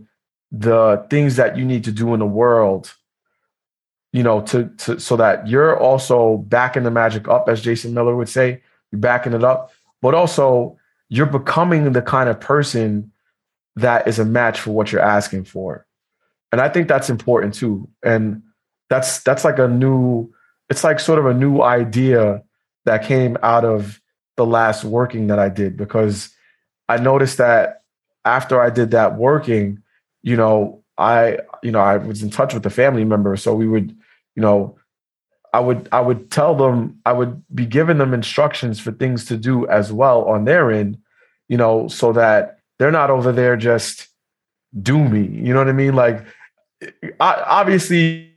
[0.52, 2.94] the things that you need to do in the world
[4.14, 8.14] you know to, to so that you're also backing the magic up as jason miller
[8.16, 9.72] would say you're backing it up.
[10.00, 13.10] But also you're becoming the kind of person
[13.76, 15.86] that is a match for what you're asking for.
[16.52, 17.88] And i think that's important too.
[18.02, 18.42] And
[18.88, 20.32] that's that's like a new
[20.70, 22.42] it's like sort of a new idea
[22.84, 24.00] that came out of
[24.36, 26.34] the last working that i did because
[26.88, 27.82] I noticed that
[28.24, 29.82] after I did that working,
[30.22, 33.36] you know, I, you know, I was in touch with the family member.
[33.36, 33.96] So we would,
[34.34, 34.76] you know,
[35.52, 39.36] I would, I would tell them, I would be giving them instructions for things to
[39.36, 40.98] do as well on their end,
[41.48, 44.08] you know, so that they're not over there just
[44.82, 45.20] do me.
[45.22, 45.94] You know what I mean?
[45.94, 46.24] Like,
[47.20, 48.32] obviously,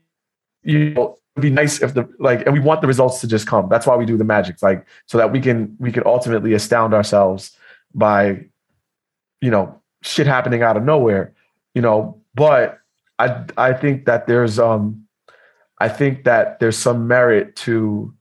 [0.61, 3.69] you know, be nice if the like, and we want the results to just come.
[3.69, 6.93] That's why we do the magic, like, so that we can we can ultimately astound
[6.93, 7.55] ourselves
[7.93, 8.45] by
[9.41, 11.33] you know shit happening out of nowhere
[11.73, 12.79] you know but
[13.19, 15.07] i i think that there's um
[15.80, 18.13] i think that there's some merit to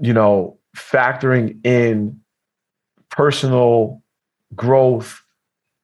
[0.00, 2.20] you know factoring in
[3.10, 4.02] personal
[4.54, 5.22] growth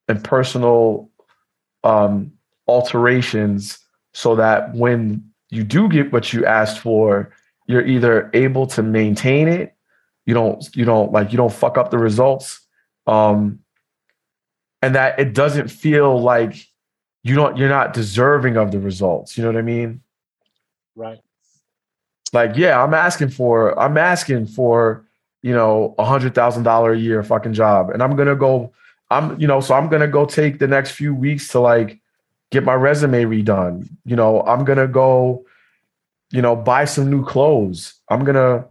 [0.08, 1.10] and personal
[1.84, 2.32] um
[2.68, 3.78] alterations
[4.14, 7.32] so that when you do get what you asked for
[7.66, 9.76] you're either able to maintain it
[10.24, 12.60] you don't you don't like you don't fuck up the results
[13.06, 13.58] um
[14.82, 16.66] and that it doesn't feel like
[17.22, 20.00] you don't you're not deserving of the results you know what i mean
[20.96, 21.18] right.
[22.32, 25.04] Like yeah i'm asking for i'm asking for
[25.42, 27.90] you know a hundred thousand dollar a year fucking job.
[27.90, 28.72] And i'm gonna go
[29.10, 32.00] i'm you know so i'm gonna go take the next few weeks to like
[32.50, 33.88] get my resume redone.
[34.04, 35.44] You know i'm gonna go
[36.32, 37.94] you know buy some new clothes.
[38.10, 38.66] I'm gonna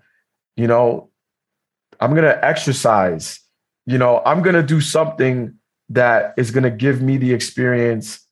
[0.57, 1.09] you know
[1.99, 3.39] I'm to exercise.
[3.85, 5.55] You know, I'm to do something
[5.89, 8.25] that is to give me the experience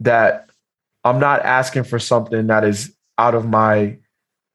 [0.00, 0.50] that
[1.04, 3.96] I'm not asking for something that is out of my,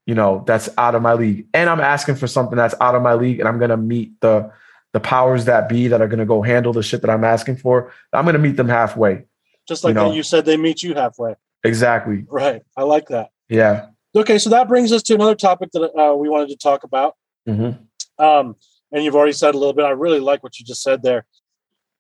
[0.06, 1.48] you know, that's out of my league.
[1.54, 4.20] And I'm asking for something that's out of my league and I'm going to meet
[4.20, 4.52] the
[4.94, 7.58] the powers that be that are going to go handle the shit that I'm asking
[7.58, 7.92] for.
[8.14, 9.26] I'm going to meet them halfway.
[9.68, 10.14] Just like you, know?
[10.14, 11.36] you said they meet you halfway.
[11.64, 12.26] Exactly.
[12.30, 12.64] Right.
[12.76, 13.30] I like that.
[13.50, 13.88] Yeah.
[14.16, 17.16] Okay, so that brings us to another topic that uh, we wanted to talk about.
[17.48, 18.24] Mm-hmm.
[18.24, 18.56] Um,
[18.92, 19.86] and you've already said a little bit.
[19.86, 21.26] I really like what you just said there.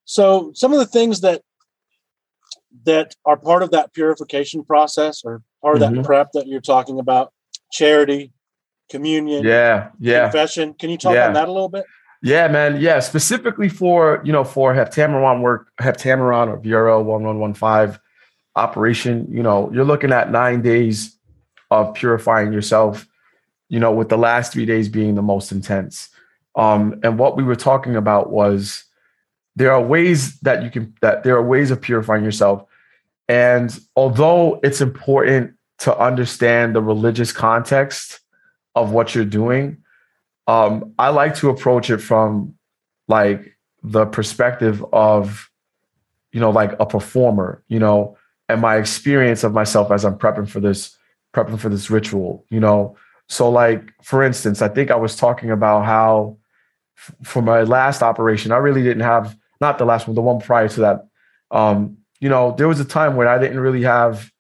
[0.05, 1.41] So some of the things that
[2.85, 5.95] that are part of that purification process or part of mm-hmm.
[5.95, 7.33] that prep that you're talking about,
[7.71, 8.31] charity,
[8.89, 10.73] communion, yeah, yeah, confession.
[10.73, 11.27] Can you talk yeah.
[11.27, 11.85] on that a little bit?
[12.23, 12.81] Yeah, man.
[12.81, 17.99] Yeah, specifically for you know for Heptameron work, Heptameron or VRL one one one five
[18.55, 19.27] operation.
[19.31, 21.15] You know, you're looking at nine days
[21.69, 23.07] of purifying yourself
[23.69, 26.09] you know, with the last three days being the most intense.
[26.55, 28.83] Um, and what we were talking about was
[29.55, 32.66] there are ways that you can that there are ways of purifying yourself.
[33.27, 38.19] And although it's important to understand the religious context
[38.75, 39.77] of what you're doing,
[40.47, 42.55] um, I like to approach it from
[43.07, 45.49] like the perspective of,
[46.31, 48.17] you know, like a performer, you know,
[48.49, 50.97] and my experience of myself as I'm prepping for this,
[51.33, 52.97] prepping for this ritual, you know,
[53.29, 56.37] so, like for instance, I think I was talking about how
[56.97, 60.39] f- for my last operation, I really didn't have not the last one, the one
[60.39, 61.07] prior to that.
[61.51, 64.31] Um, you know, there was a time when I didn't really have,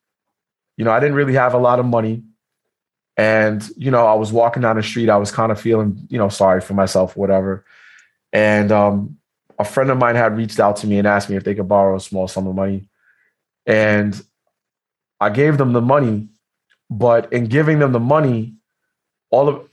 [0.77, 2.23] you know, I didn't really have a lot of money.
[3.15, 6.17] And, you know, I was walking down the street, I was kind of feeling, you
[6.17, 7.65] know, sorry for myself, whatever.
[8.31, 9.17] And um,
[9.57, 11.67] a friend of mine had reached out to me and asked me if they could
[11.67, 12.89] borrow a small sum of money.
[13.65, 14.21] And
[15.19, 16.29] I gave them the money,
[16.89, 18.53] but in giving them the money,
[19.31, 19.67] all of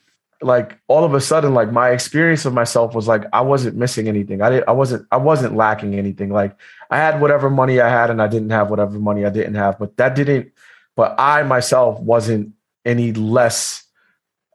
[0.44, 4.08] like all of a sudden like my experience of myself was like I wasn't missing
[4.08, 4.42] anything.
[4.42, 6.30] I didn't I wasn't I wasn't lacking anything.
[6.30, 6.56] Like
[6.90, 9.78] I had whatever money I had and I didn't have whatever money I didn't have,
[9.78, 10.52] but that didn't
[10.96, 12.52] but I myself wasn't
[12.84, 13.84] any less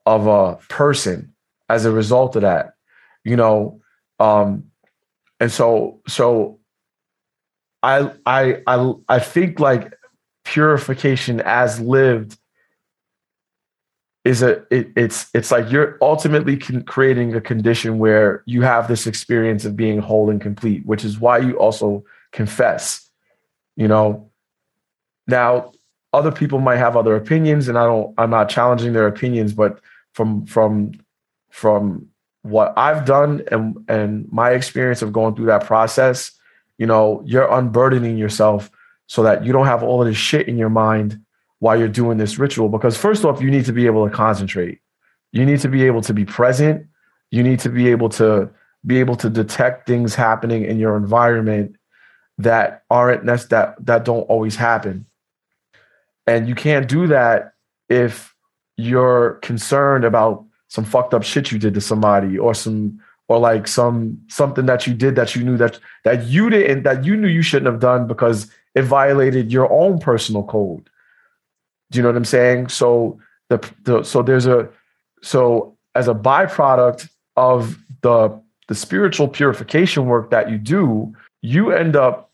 [0.05, 1.33] of a person
[1.67, 2.75] as a result of that.
[3.23, 3.81] You know,
[4.19, 4.71] um
[5.39, 6.59] and so so
[7.83, 9.93] I I I I think like
[10.45, 12.38] purification as lived
[14.25, 18.87] is a it, it's it's like you're ultimately con- creating a condition where you have
[18.87, 23.09] this experience of being whole and complete which is why you also confess
[23.75, 24.29] you know?
[25.25, 25.71] Now
[26.11, 29.79] other people might have other opinions and i don't i'm not challenging their opinions but
[30.13, 30.91] from from
[31.51, 32.07] from
[32.41, 36.31] what i've done and and my experience of going through that process
[36.79, 38.71] you know you're unburdening yourself
[39.05, 41.21] so that you don't have all of this shit in your mind
[41.59, 44.79] while you're doing this ritual because first off you need to be able to concentrate.
[45.31, 46.87] You need to be able to be present.
[47.31, 48.49] You need to be able to
[48.85, 51.75] be able to detect things happening in your environment
[52.37, 55.05] that aren't that that don't always happen.
[56.25, 57.53] And you can't do that
[57.89, 58.33] if
[58.77, 63.67] you're concerned about some fucked up shit you did to somebody or some or like
[63.67, 67.27] some something that you did that you knew that that you didn't that you knew
[67.27, 70.89] you shouldn't have done because it violated your own personal code
[71.91, 72.69] do you know what I'm saying?
[72.69, 73.19] So
[73.49, 74.69] the, the so there's a
[75.21, 81.95] so as a byproduct of the the spiritual purification work that you do, you end
[81.95, 82.31] up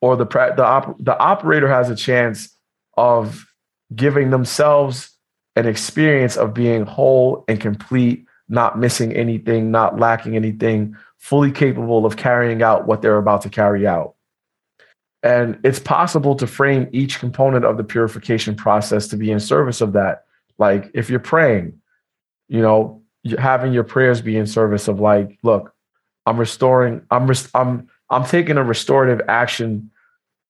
[0.00, 2.54] or the the op, the operator has a chance
[2.96, 3.46] of
[3.94, 5.10] giving themselves
[5.56, 12.04] an experience of being whole and complete, not missing anything, not lacking anything, fully capable
[12.04, 14.14] of carrying out what they're about to carry out.
[15.24, 19.80] And it's possible to frame each component of the purification process to be in service
[19.80, 20.26] of that.
[20.58, 21.80] Like if you're praying,
[22.48, 23.02] you know,
[23.38, 25.74] having your prayers be in service of like, look,
[26.26, 29.90] I'm restoring, I'm I'm I'm taking a restorative action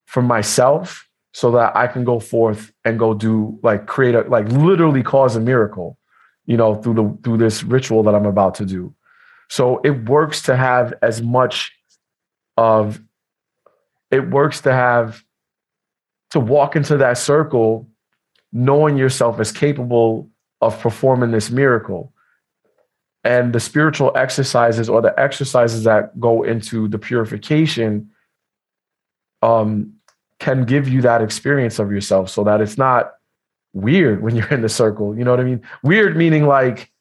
[0.07, 4.49] for myself so that I can go forth and go do like create a like
[4.49, 5.99] literally cause a miracle,
[6.47, 8.93] you know, through the through this ritual that I'm about to do.
[9.49, 11.73] So it works to have as much
[12.57, 13.01] of
[14.15, 15.23] it works to have
[16.31, 17.89] to walk into that circle
[18.53, 22.13] knowing yourself as capable of performing this miracle.
[23.25, 28.11] And the spiritual exercises or the exercises that go into the purification
[29.43, 29.95] um,
[30.39, 33.13] can give you that experience of yourself so that it's not
[33.73, 35.61] weird when you're in the circle you know what i mean?
[35.83, 36.93] Weird meaning like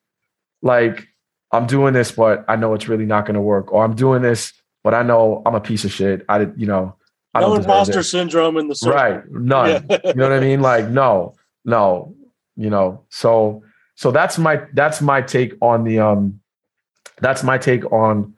[0.63, 1.07] like
[1.51, 4.23] i'm doing this but i know it's really not going to work or i'm doing
[4.23, 4.53] this
[4.83, 6.95] but i know i'm a piece of shit i did, you know
[7.35, 8.95] no imposter syndrome in the circle.
[8.95, 9.31] right.
[9.31, 9.85] None.
[9.89, 9.99] Yeah.
[10.05, 10.61] you know what i mean?
[10.61, 12.15] Like no no.
[12.55, 13.63] You know so
[13.95, 16.39] so that's my that's my take on the um
[17.19, 18.33] that's my take on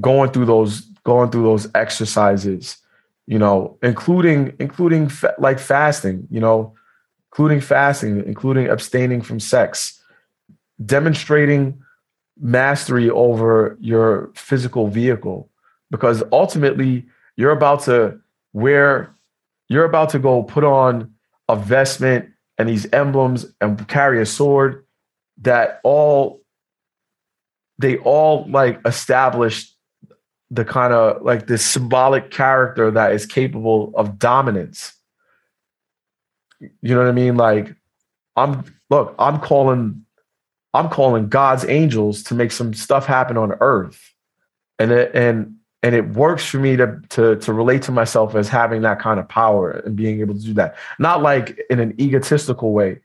[0.00, 2.78] going through those going through those exercises
[3.26, 6.74] you know including including fa- like fasting you know
[7.32, 10.00] including fasting including abstaining from sex
[10.84, 11.82] demonstrating
[12.40, 15.48] mastery over your physical vehicle.
[15.90, 18.19] Because ultimately you're about to
[18.52, 19.14] where
[19.68, 21.14] you're about to go put on
[21.48, 24.84] a vestment and these emblems and carry a sword
[25.42, 26.40] that all
[27.78, 29.72] they all like establish
[30.50, 34.92] the kind of like this symbolic character that is capable of dominance.
[36.60, 37.36] You know what i mean?
[37.36, 37.74] Like
[38.36, 40.04] i'm look i'm calling
[40.72, 44.12] i'm calling god's angels to make some stuff happen on earth.
[44.78, 48.82] And and and it works for me to to to relate to myself as having
[48.82, 50.76] that kind of power and being able to do that.
[50.98, 53.00] Not like in an egotistical way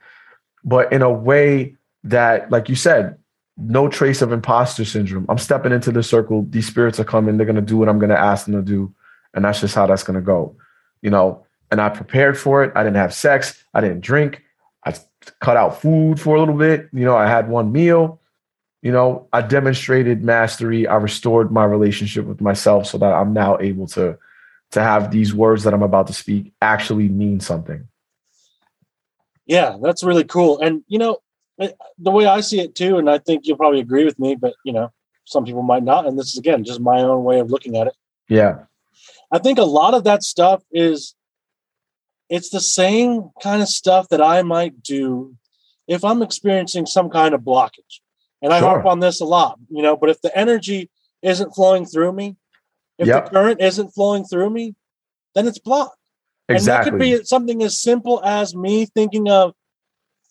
[0.68, 3.18] but in a way that like you said
[3.58, 5.26] no trace of imposter syndrome.
[5.30, 6.46] I'm stepping into the circle.
[6.50, 7.38] These spirits are coming.
[7.38, 8.94] They're going to do what i'm going to ask them to do.
[9.34, 10.58] And that's just how that's going to go
[11.06, 11.46] you know?
[11.72, 12.72] And i prepared for it.
[12.76, 13.64] I didn't have sex.
[13.74, 14.42] I didn't drink.
[14.86, 14.94] I
[15.40, 16.90] cut out food for a little bit.
[16.94, 18.20] You know i had one meal
[18.86, 20.86] you know, I demonstrated mastery.
[20.86, 24.16] I restored my relationship with myself so that I'm now able to
[24.74, 27.88] to have these words that I'm about to speak actually mean something.
[29.48, 30.60] Yeah, that's really cool.
[30.60, 31.18] And you know,
[31.60, 34.36] eh, the way I see it too, and I think you'll probably agree with me,
[34.36, 34.92] but you know,
[35.24, 36.06] some people might not.
[36.06, 37.96] And this is again just my own way of looking at it.
[38.30, 38.66] Yeah.
[39.32, 41.16] I think a lot of that stuff is
[42.30, 45.36] it's the same kind of stuff that I might do
[45.88, 48.02] if I'm experiencing some kind of blockage.
[48.42, 48.70] And I sure.
[48.70, 50.90] harp on this a lot, you know, but if the energy
[51.22, 52.36] isn't flowing through me,
[52.98, 53.26] if yep.
[53.26, 54.76] the current isn't flowing through me,
[55.34, 55.98] then it's blocked.
[56.48, 56.56] Exactly.
[56.56, 59.54] And that could be something as simple as me thinking of,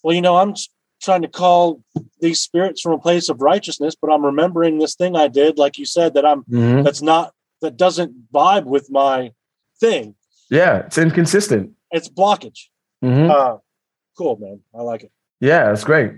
[0.02, 0.54] well, you know, I'm
[1.02, 1.82] trying to call
[2.20, 5.76] these spirits from a place of righteousness, but I'm remembering this thing I did, like
[5.76, 6.82] you said, that I'm mm-hmm.
[6.82, 9.32] that's not that doesn't vibe with my
[9.80, 10.14] thing.
[10.50, 11.72] Yeah, it's inconsistent.
[11.90, 12.68] It's blockage.
[13.02, 13.30] Mm-hmm.
[13.30, 13.56] Uh,
[14.16, 14.60] cool, man.
[14.74, 15.10] I like it.
[15.40, 16.12] Yeah, it's great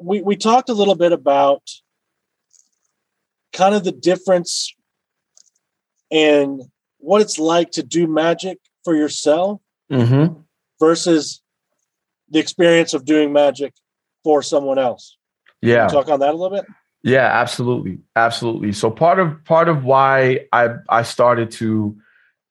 [0.00, 1.62] we, we talked a little bit about
[3.52, 4.74] kind of the difference
[6.10, 6.62] in
[6.98, 10.40] what it's like to do magic for yourself mm-hmm.
[10.80, 11.42] versus
[12.30, 13.74] the experience of doing magic
[14.24, 15.16] for someone else.
[15.60, 15.88] Yeah.
[15.88, 16.66] talk on that a little bit.
[17.02, 17.98] Yeah, absolutely.
[18.16, 18.72] Absolutely.
[18.72, 21.96] So part of part of why I I started to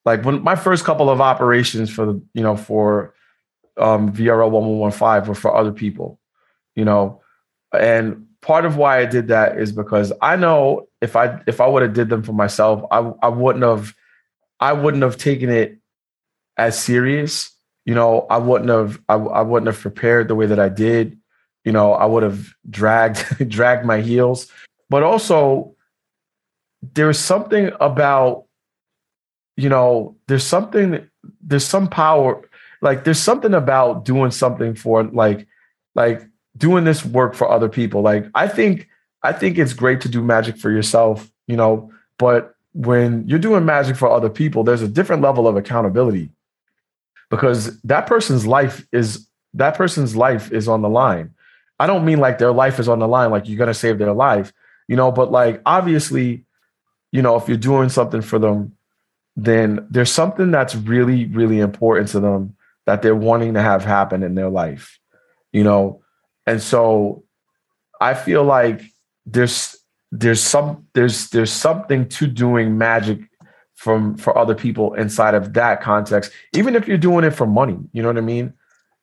[0.06, 3.14] like when my first couple of operations for the, you know, for
[3.78, 6.20] um VRL 1115 were for other people,
[6.76, 7.22] you know.
[7.74, 11.68] And part of why I did that is because I know if I if I
[11.68, 13.94] would have did them for myself, I I wouldn't have
[14.60, 15.78] I wouldn't have taken it
[16.58, 17.52] as serious.
[17.86, 21.18] You know, I wouldn't have I, I wouldn't have prepared the way that I did
[21.68, 24.50] you know, I would have dragged dragged my heels.
[24.90, 25.76] But also,
[26.94, 28.46] there's something about,
[29.58, 31.10] you know, there's something,
[31.42, 32.50] there's some power,
[32.82, 35.46] like there's something about doing something for like,
[35.94, 36.26] like
[36.58, 38.02] doing this work for other people.
[38.02, 38.88] Like I think,
[39.24, 43.66] I think it's great to do magic for yourself, you know, but when you're doing
[43.66, 46.32] magic for other people, there's a different level of accountability
[47.30, 51.34] because that person's life is that person's life is on the line
[51.80, 54.14] I don't mean like their life is on the line, like you're gonna save their
[54.14, 54.52] life,
[54.88, 56.46] you know, but like obviously,
[57.12, 58.76] you know, if you're doing something for them,
[59.36, 62.56] then there's something that's really, really important to them
[62.86, 65.00] that they're wanting to have happen in their life,
[65.52, 66.02] you know.
[66.48, 67.24] And so
[68.02, 68.82] I feel like
[69.26, 69.76] there's
[70.12, 73.20] there's some there's there's something to doing magic
[73.76, 77.78] from for other people inside of that context, even if you're doing it for money,
[77.92, 78.54] you know what I mean?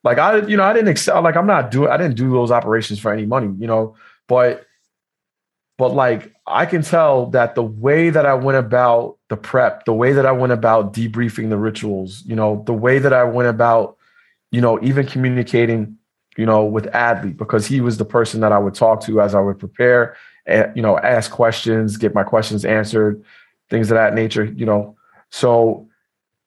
[0.03, 1.23] Like I, you know, I didn't excel.
[1.23, 1.91] Like I'm not doing.
[1.91, 3.97] I didn't do those operations for any money, you know.
[4.27, 4.67] But,
[5.79, 9.95] but like I can tell that the way that I went about the prep, the
[9.95, 13.49] way that I went about debriefing the rituals, you know, the way that I went
[13.49, 13.97] about,
[14.51, 15.99] you know, even communicating,
[16.37, 19.35] you know, with Adley because he was the person that I would talk to as
[19.35, 20.17] I would prepare,
[20.47, 23.23] and you know, ask questions, get my questions answered,
[23.71, 24.97] things of that nature, you know.
[25.31, 25.89] So,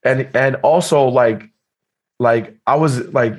[0.04, 1.50] and and also like
[2.20, 3.36] like I was like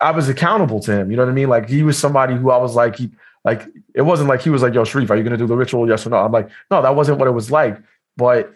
[0.00, 1.10] I was accountable to him.
[1.10, 1.48] You know what I mean?
[1.48, 3.10] Like he was somebody who I was like he
[3.44, 5.88] like it wasn't like he was like, yo, Shariyf, are you gonna do the ritual?
[5.88, 6.16] Yes or no?
[6.16, 7.78] I'm like, no, that wasn't what it was like.
[8.16, 8.52] But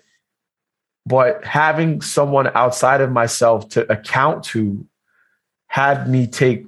[1.07, 4.87] but having someone outside of myself to account to
[5.69, 6.67] had me take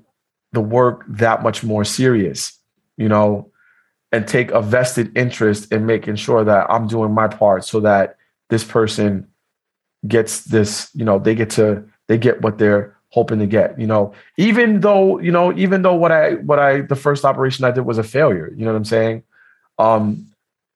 [0.52, 2.58] the work that much more serious,
[2.96, 3.50] you know,
[4.12, 8.16] and take a vested interest in making sure that I'm doing my part so that
[8.50, 9.26] this person
[10.06, 13.78] gets this, you know, they get to they get what they're hoping to get.
[13.80, 17.64] You know, even though you know, even though what I what I the first operation
[17.64, 18.52] I did was a failure.
[18.56, 19.22] You know what I'm saying?
[19.78, 20.26] Um,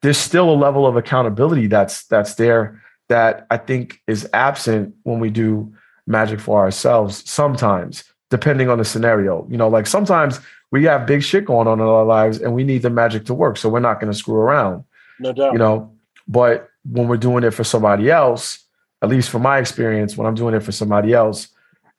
[0.03, 5.20] there's still a level of accountability that's that's there that I think is absent when
[5.20, 5.72] we do
[6.07, 7.29] magic for ourselves.
[7.29, 11.81] Sometimes, depending on the scenario, you know, like sometimes we have big shit going on
[11.81, 14.18] in our lives and we need the magic to work, so we're not going to
[14.18, 14.85] screw around.
[15.18, 15.53] No doubt.
[15.53, 15.93] You know,
[16.27, 18.64] but when we're doing it for somebody else,
[19.03, 21.49] at least from my experience, when I'm doing it for somebody else,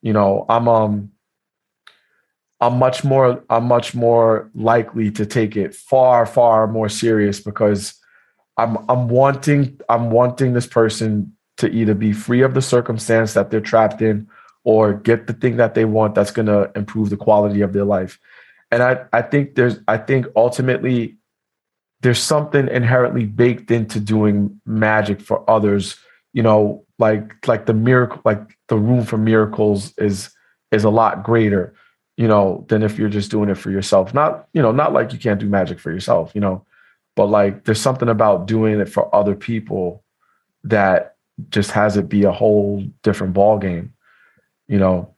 [0.01, 1.11] you know, I'm um
[2.59, 7.93] I'm much more I'm much more likely to take it far, far more serious because
[8.57, 13.49] I'm I'm wanting I'm wanting this person to either be free of the circumstance that
[13.49, 14.27] they're trapped in
[14.67, 17.85] or get the thing that they want that's going to improve the quality of their
[17.85, 18.19] life.
[18.69, 21.15] And I I think there's I think ultimately
[22.01, 25.95] there's something inherently baked into doing magic for others,
[26.33, 30.31] you know, like like the miracle like the room for miracles is
[30.73, 31.73] is a lot greater
[32.17, 34.13] you know than if you're just doing it for yourself.
[34.13, 36.65] Not you know not like you can't do magic for yourself you know
[37.15, 40.03] but like there's something about doing it for other people
[40.65, 41.15] that
[41.49, 43.93] just has it be a whole different ball game
[44.67, 45.13] you know?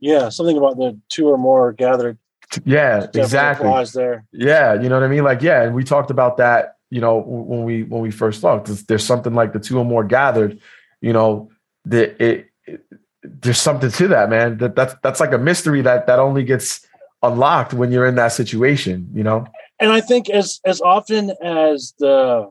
[0.00, 2.18] Yeah something about the two or more gathered.
[2.64, 3.84] Yeah exactly.
[3.94, 4.26] there.
[4.32, 5.24] Yeah you know what i mean?
[5.24, 8.68] Like yeah and we talked about that you know, when we when we first talked,
[8.86, 10.60] there's something like the two or more gathered,
[11.00, 11.50] you know,
[11.86, 12.84] that it, it,
[13.24, 14.58] there's something to that, man.
[14.58, 16.86] That that's that's like a mystery that that only gets
[17.20, 19.44] unlocked when you're in that situation, you know.
[19.80, 22.48] And I think as as often as the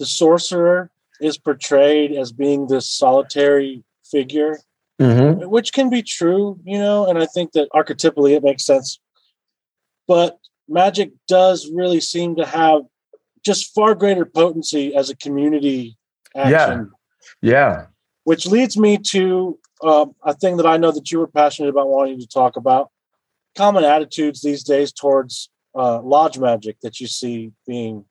[0.00, 4.58] the sorcerer is portrayed as being this solitary figure,
[5.00, 5.48] mm-hmm.
[5.48, 9.00] which can be true, you know, and I think that archetypally it makes sense.
[10.06, 10.38] But
[10.68, 12.82] magic does really seem to have
[13.44, 15.96] just far greater potency as a community
[16.36, 16.90] action.
[17.42, 17.50] Yeah.
[17.52, 17.86] Yeah.
[18.24, 21.88] Which leads me to uh, a thing that I know that you were passionate about
[21.88, 22.90] wanting to talk about
[23.56, 28.04] common attitudes these days towards uh, lodge magic that you see being.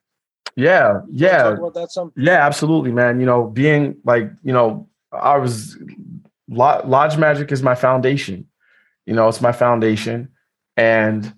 [0.54, 1.00] Yeah.
[1.10, 1.42] Yeah.
[1.42, 2.12] Talk about that some?
[2.16, 3.20] Yeah, absolutely, man.
[3.20, 5.78] You know, being like, you know, I was
[6.48, 8.46] lodge magic is my foundation.
[9.06, 10.28] You know, it's my foundation.
[10.76, 11.32] And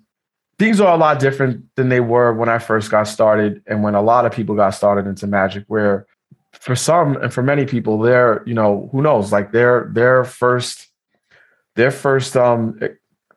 [0.59, 3.95] things are a lot different than they were when I first got started and when
[3.95, 6.07] a lot of people got started into magic where
[6.53, 10.87] for some and for many people they're you know who knows like their their first
[11.75, 12.79] their first um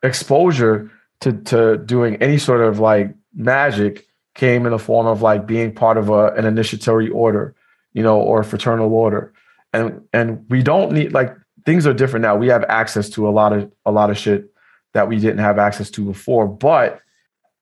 [0.04, 0.88] exposure
[1.20, 4.08] to to doing any sort of like magic
[4.38, 7.54] came in the form of like being part of a, an initiatory order,
[7.92, 9.32] you know, or fraternal order.
[9.72, 11.36] And and we don't need like
[11.68, 12.34] things are different now.
[12.34, 14.50] We have access to a lot of a lot of shit
[14.94, 16.48] that we didn't have access to before.
[16.48, 17.02] But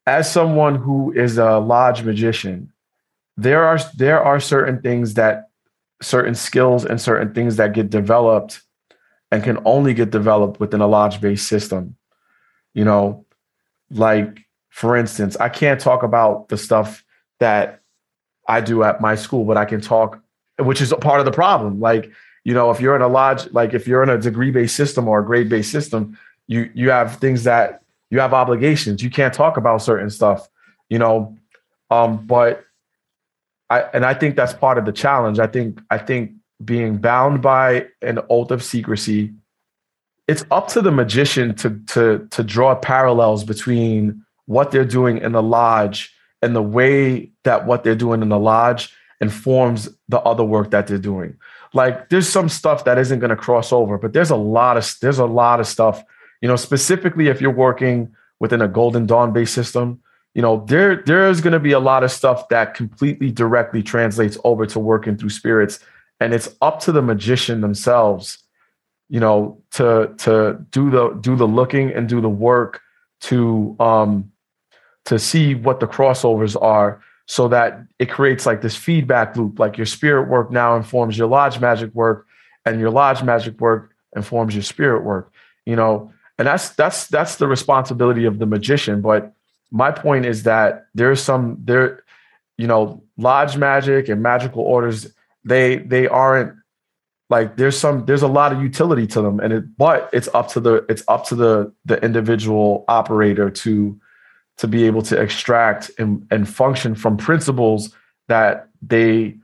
[0.06, 2.72] as someone who is a lodge magician,
[3.36, 5.50] there are there are certain things that
[6.00, 8.62] certain skills and certain things that get developed
[9.32, 11.96] and can only get developed within a lodge based system.
[12.74, 13.26] You know,
[13.90, 14.38] like
[14.68, 17.04] for instance, I can't talk about the stuff
[17.40, 17.80] that
[18.46, 20.22] I do at my school, but I can talk,
[20.60, 21.80] which is a part of the problem.
[21.80, 22.12] Like,
[22.46, 25.08] you know, if you're in a lodge, like if you're in a degree based system
[25.08, 26.16] or a grade based system,
[26.46, 29.02] you you have things that you have obligations.
[29.02, 30.48] You can't talk about certain stuff,
[30.88, 31.36] you know.
[31.90, 32.64] Um, but
[33.68, 35.40] I and I think that's part of the challenge.
[35.40, 36.34] I think I think
[36.64, 39.32] being bound by an oath of secrecy,
[40.28, 45.32] it's up to the magician to to to draw parallels between what they're doing in
[45.32, 50.44] the lodge and the way that what they're doing in the lodge informs the other
[50.44, 51.36] work that they're doing.
[51.76, 54.96] Like there's some stuff that isn't going to cross over, but there's a lot of
[55.02, 56.02] there's a lot of stuff,
[56.40, 60.00] you know, specifically if you're working within a Golden Dawn based system,
[60.34, 64.38] you know, there there's going to be a lot of stuff that completely directly translates
[64.42, 65.78] over to working through spirits.
[66.18, 68.38] And it's up to the magician themselves,
[69.10, 72.80] you know, to to do the do the looking and do the work
[73.28, 74.32] to um
[75.04, 79.76] to see what the crossovers are so that it creates like this feedback loop like
[79.76, 82.26] your spirit work now informs your lodge magic work
[82.64, 85.32] and your lodge magic work informs your spirit work
[85.64, 86.12] you know?
[86.38, 89.32] And that's that's that's the responsibility of the magician but
[89.70, 92.04] my point is that there's some there
[92.58, 95.12] you know lodge magic and magical orders
[95.44, 96.54] they they aren't
[97.30, 100.48] like there's some there's a lot of utility to them and it but it's up
[100.48, 103.98] to the it's up to the the individual operator to
[104.58, 107.94] to be able to extract and, and function from principles
[108.28, 109.36] that they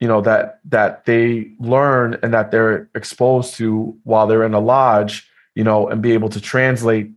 [0.00, 4.60] you know that that they learn and that they're exposed to while they're in a
[4.60, 7.10] lodge you know and be able to translate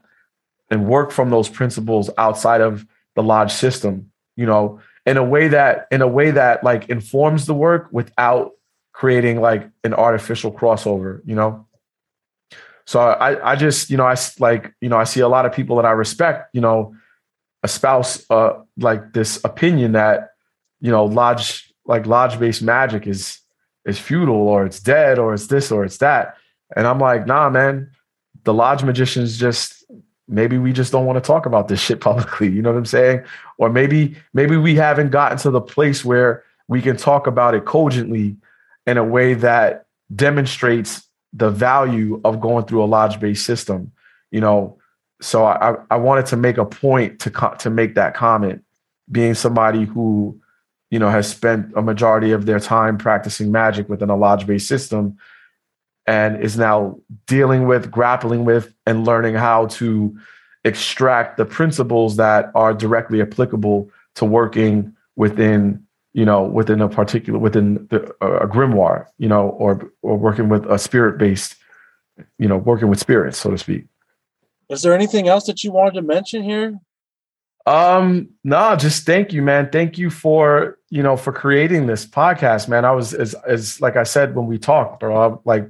[0.70, 2.86] and work from those principles outside of
[3.16, 7.45] the lodge system you know in a way that in a way that like informs
[7.45, 8.52] the work without
[8.93, 11.68] creating like an artificial crossover you know?
[12.86, 15.54] So i i just you know i like you know i see a lot of
[15.54, 16.95] people that i respect you know
[17.64, 20.32] espouse uh, like this opinion that
[20.80, 23.39] you know lodge like lodge based magic is
[23.86, 26.38] is futile or it's dead or it's this or it's that.
[26.76, 27.91] And i'm like nah man
[28.43, 29.84] the lodge magicians just
[30.28, 32.86] maybe we just don't want to talk about this shit publicly you know what i'm
[32.86, 33.24] saying?
[33.57, 37.66] Or maybe maybe we haven't gotten to the place where we can talk about it
[37.66, 38.38] cogently
[38.88, 39.86] in a way that
[40.16, 43.91] demonstrates the value of going through a lodge based system
[44.32, 44.80] you know
[45.22, 48.63] so I, I wanted to make a point to co- to make that comment,
[49.12, 50.39] being somebody who,
[50.89, 55.17] you know, has spent a majority of their time practicing magic within a lodge-based system,
[56.08, 56.97] and is now
[57.28, 60.17] dealing with, grappling with, and learning how to
[60.66, 67.39] extract the principles that are directly applicable to working within, you know, within a particular
[67.39, 71.55] within the, a grimoire, you know, or or working with a spirit-based,
[72.39, 73.86] you know, working with spirits, so to speak.
[74.72, 76.80] Is there anything else that you wanted to mention here?
[77.66, 79.70] Um, no, just thank you, man.
[79.70, 82.86] Thank you for you know for creating this podcast, man.
[82.86, 85.42] I was as as like I said when we talked, bro.
[85.46, 85.70] Like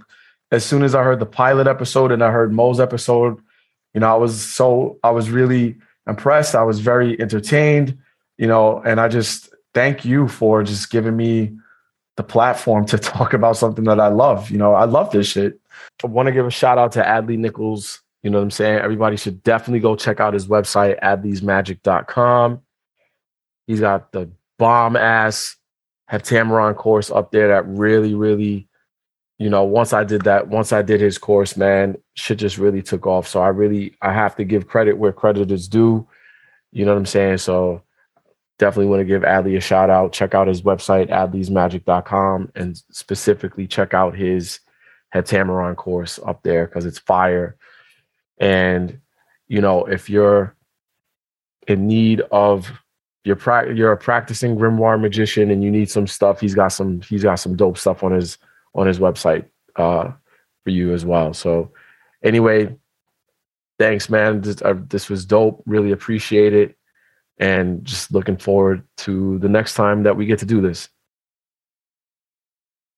[0.51, 3.41] as soon as I heard the pilot episode and I heard Mo's episode,
[3.93, 6.55] you know, I was so I was really impressed.
[6.55, 7.97] I was very entertained,
[8.37, 11.57] you know, and I just thank you for just giving me
[12.17, 14.51] the platform to talk about something that I love.
[14.51, 15.59] You know, I love this shit.
[16.03, 18.79] I want to give a shout out to Adley Nichols you know what I'm saying?
[18.79, 22.61] Everybody should definitely go check out his website, adleysmagic.com.
[23.67, 24.29] He's got the
[24.59, 25.55] bomb ass
[26.11, 28.67] Heptameron course up there that really, really,
[29.39, 32.81] you know, once I did that, once I did his course, man, shit just really
[32.81, 33.27] took off.
[33.27, 36.07] So I really, I have to give credit where credit is due.
[36.71, 37.37] You know what I'm saying?
[37.39, 37.81] So
[38.59, 40.13] definitely want to give Adley a shout out.
[40.13, 44.59] Check out his website, adleysmagic.com, and specifically check out his
[45.15, 47.57] Heptameron course up there because it's fire.
[48.41, 48.99] And
[49.47, 50.55] you know, if you're
[51.67, 52.71] in need of
[53.23, 57.01] you're pra- you're a practicing grimoire magician and you need some stuff, he's got some
[57.01, 58.37] he's got some dope stuff on his
[58.73, 59.45] on his website
[59.75, 60.11] uh,
[60.63, 61.33] for you as well.
[61.33, 61.71] So
[62.23, 62.75] anyway,
[63.77, 64.41] thanks, man.
[64.41, 65.61] This, uh, this was dope.
[65.67, 66.75] Really appreciate it,
[67.37, 70.89] and just looking forward to the next time that we get to do this.